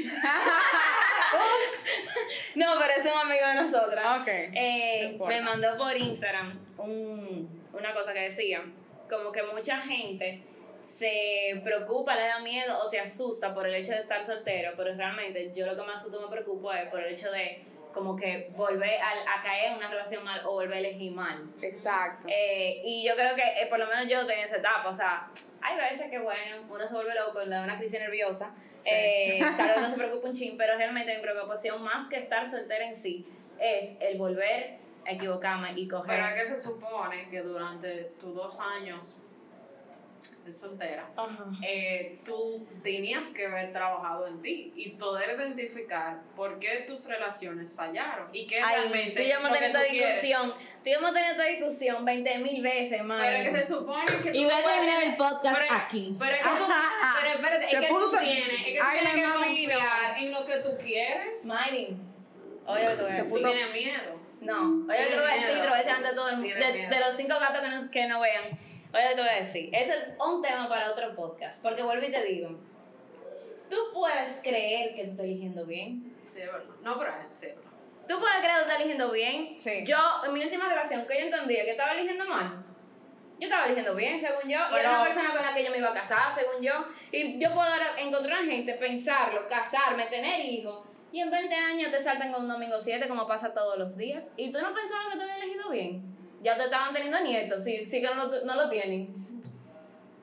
[2.56, 4.06] no, pero es un amigo de nosotras.
[4.22, 4.28] Ok.
[4.28, 8.62] Eh, No me mandó por Instagram un- una cosa que decía,
[9.10, 10.42] como que mucha gente
[10.86, 14.94] se preocupa, le da miedo o se asusta por el hecho de estar soltero, pero
[14.96, 18.16] realmente yo lo que más asusto y me preocupo es por el hecho de como
[18.16, 21.44] que volver a, a caer en una relación mal o volver a elegir mal.
[21.62, 22.28] Exacto.
[22.30, 25.30] Eh, y yo creo que eh, por lo menos yo tenía esa etapa, o sea,
[25.62, 28.90] hay veces que bueno, uno se vuelve loco, le da una crisis nerviosa, Sí.
[28.92, 32.48] eh, tal vez uno se preocupa un chin, pero realmente mi preocupación más que estar
[32.48, 33.26] soltera en sí
[33.60, 34.78] es el volver
[35.08, 36.08] a equivocarme y coger.
[36.22, 39.20] Pero es que se supone que durante tus dos años
[40.52, 41.46] soltera, Ajá.
[41.68, 47.76] eh, tú tenías que haber trabajado en ti y poder identificar por qué tus relaciones
[47.76, 50.14] fallaron y qué Ay, realmente tú y yo es hemos tenido esta quieres.
[50.22, 53.20] discusión, tú y yo hemos tenido esta discusión 20 mil veces, man.
[53.22, 56.16] Pero es que se supone que tú Y voy a terminar el podcast pero- aquí.
[56.20, 56.66] Pero es que tú,
[57.22, 60.46] pero espérate, es que tú tienes, es que tú Ay, tienes que confiar en lo
[60.46, 61.28] que tú quieres.
[61.44, 62.02] Mayrin,
[62.68, 63.24] oye, te.
[63.24, 64.20] Tú puso- tienes miedo.
[64.42, 66.30] No, oye, lo te voy a Tienes decir, te lo voy a decir ante todo
[66.30, 66.56] el mundo.
[66.56, 66.90] De, miedo.
[66.92, 68.60] de los cinco gatos que no, que no vean,
[68.96, 69.70] oye, te voy a decir.
[69.74, 71.62] Ese es un tema para otro podcast.
[71.62, 72.50] Porque vuelvo y te digo,
[73.70, 76.16] tú puedes creer que tú estás eligiendo bien.
[76.28, 76.74] Sí, es verdad.
[76.82, 77.72] No, pero es, sí, es verdad.
[78.08, 79.56] Tú puedes creer que tú estás eligiendo bien.
[79.60, 79.84] Sí.
[79.86, 82.64] Yo, en mi última relación, que yo entendía que estaba eligiendo mal.
[83.38, 85.72] yo estaba eligiendo bien, según yo, y Pero- era una persona con la que yo
[85.72, 86.86] me iba a casar, según yo.
[87.12, 92.32] Y yo puedo encontrar gente, pensarlo, casarme, tener hijos, y en 20 años te saltan
[92.32, 94.32] con un domingo 7, como pasa todos los días.
[94.38, 96.15] Y tú no pensabas que te había elegido bien.
[96.46, 99.14] Ya te estaban teniendo nietos, sí, sí que no lo, no lo tienen.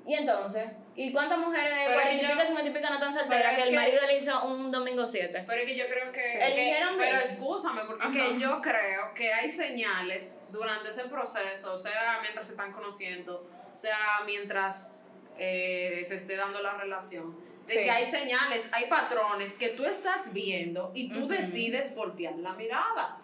[0.07, 0.67] Y entonces,
[0.97, 3.63] ¿y cuántas mujeres de Pero 40 y pico, 50 y pico no están solteras que
[3.63, 5.45] el que- marido le hizo un domingo 7?
[5.47, 6.25] Pero es que yo creo que.
[6.27, 6.55] Sí.
[6.55, 12.47] que- pero excúsame, porque que yo creo que hay señales durante ese proceso, sea mientras
[12.47, 15.09] se están conociendo, sea mientras
[15.39, 17.35] eh, se esté dando la relación,
[17.67, 17.79] de Sí.
[17.85, 23.19] que hay señales, hay patrones que tú estás viendo y tú decides voltear la mirada.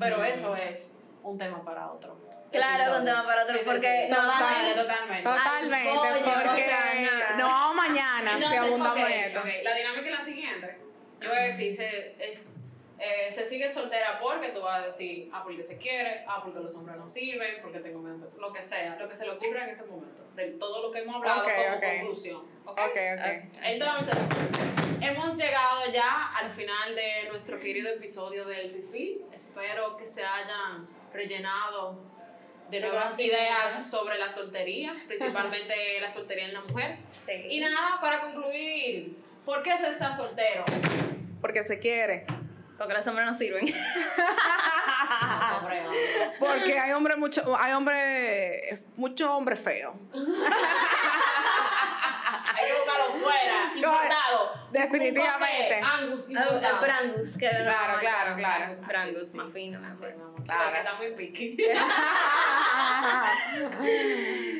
[0.00, 2.16] Pero eso es un tema para otro.
[2.50, 2.98] Claro, episodio.
[2.98, 4.10] un tema para otro, Sí, porque sí.
[4.10, 4.74] no totalmente, vale.
[4.74, 5.22] totalmente.
[5.22, 7.36] Totalmente, Ay, coño, porque nada.
[7.38, 9.40] no mañana si abundamos ok, en esto.
[9.40, 10.78] ok, La dinámica es la siguiente.
[11.20, 12.50] Yo voy a decir, se, es,
[12.98, 16.60] eh, se sigue soltera porque tú vas a decir, ah, porque se quiere, ah, porque
[16.60, 19.64] los hombres no sirven, porque tengo mente, lo que sea, lo que se le ocurra
[19.64, 21.84] en ese momento, de todo lo que hemos hablado Ok, como ok.
[22.00, 22.42] conclusión.
[22.66, 22.78] ¿ok?
[22.78, 23.56] Ok, ok.
[23.62, 24.14] Entonces,
[25.00, 29.22] hemos llegado ya al final de nuestro querido episodio del refill.
[29.32, 31.98] Espero que se hayan rellenado
[32.70, 36.96] de nuevas ideas sobre la soltería, principalmente la soltería en la mujer.
[37.10, 37.32] Sí.
[37.50, 40.64] Y nada, para concluir, ¿por qué se está soltero?
[41.40, 42.24] Porque se quiere.
[42.78, 43.66] Porque los hombres no sirven.
[46.38, 49.94] Porque hay hombres mucho, hay hombres, muchos hombres feos.
[50.12, 50.20] Hay
[52.66, 54.52] que buscarlo fuera, importado.
[54.72, 55.80] Definitivamente.
[55.82, 56.80] Angus, Ah, importado.
[56.80, 58.76] Brangus, que Claro, la claro, claro.
[58.86, 60.14] Brangus, Sí, más fino, mi amor.
[60.44, 60.64] Claro.
[60.64, 61.56] Porque está muy piqui.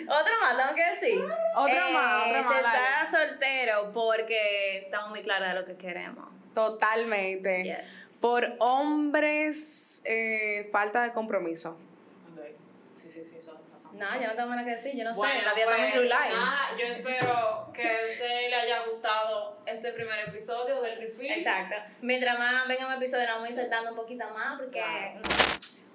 [0.09, 1.25] Otro más, tengo que decir.
[1.55, 6.29] Otro más, otro más, Se está soltero porque estamos muy claros de lo que queremos.
[6.55, 7.65] Totalmente.
[7.65, 8.09] Yes.
[8.21, 11.77] Por hombres, eh, falta de compromiso.
[12.37, 12.45] Ok.
[12.97, 13.59] Sí, sí, sí, eso
[13.95, 16.03] No, yo no tengo nada que decir, yo no Bueno, sé, la muy pues, blue
[16.03, 16.35] line.
[16.35, 21.31] nada, yo espero que a usted le haya gustado este primer episodio del refill.
[21.33, 21.75] Exacto.
[22.01, 24.79] Mientras más venga un episodio, nos vamos a ir soltando un poquito más porque.
[24.81, 25.21] Claro.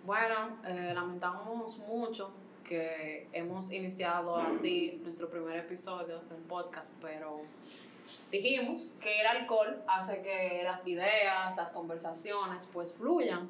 [0.04, 2.34] Bueno, eh, lamentamos mucho
[2.64, 7.42] que hemos iniciado así nuestro primer episodio del podcast, pero
[8.32, 13.50] dijimos que el alcohol hace que las ideas, las conversaciones, pues fluyan.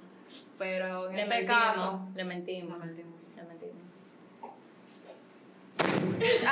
[0.57, 2.77] Pero en Le este mentimos, caso, le mentimos.
[2.79, 3.27] no mentimos.
[3.35, 3.86] Le mentimos.
[6.19, 6.47] Eso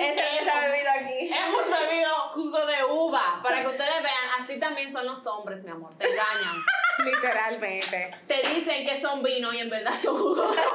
[0.00, 1.30] es lo que se ha bebido aquí.
[1.32, 5.70] Hemos bebido jugo de uva para que ustedes vean, así también son los hombres, mi
[5.70, 6.56] amor, te engañan.
[7.04, 8.10] Literalmente.
[8.26, 10.66] Te dicen que son vino y en verdad son jugo de uva.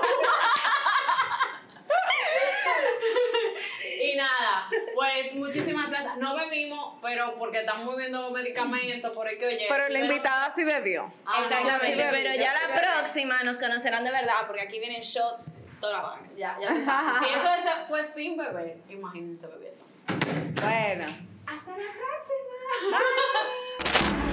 [4.02, 6.18] Y nada, pues muchísimas gracias.
[6.18, 9.66] No bebimos, pero porque estamos viendo medicamentos, por el que oye.
[9.68, 11.12] Pero la invitada sí bebió.
[11.26, 14.80] Ah, no, Exactamente, sí bebí, pero ya la próxima nos conocerán de verdad porque aquí
[14.80, 15.46] vienen shots
[15.80, 16.28] toda la vaina.
[16.36, 16.70] Ya, ya.
[17.20, 19.84] Si esto ese fue sin beber, imagínense bebiendo.
[20.62, 21.06] Bueno.
[21.48, 23.00] Hasta la próxima.
[24.20, 24.25] Bye.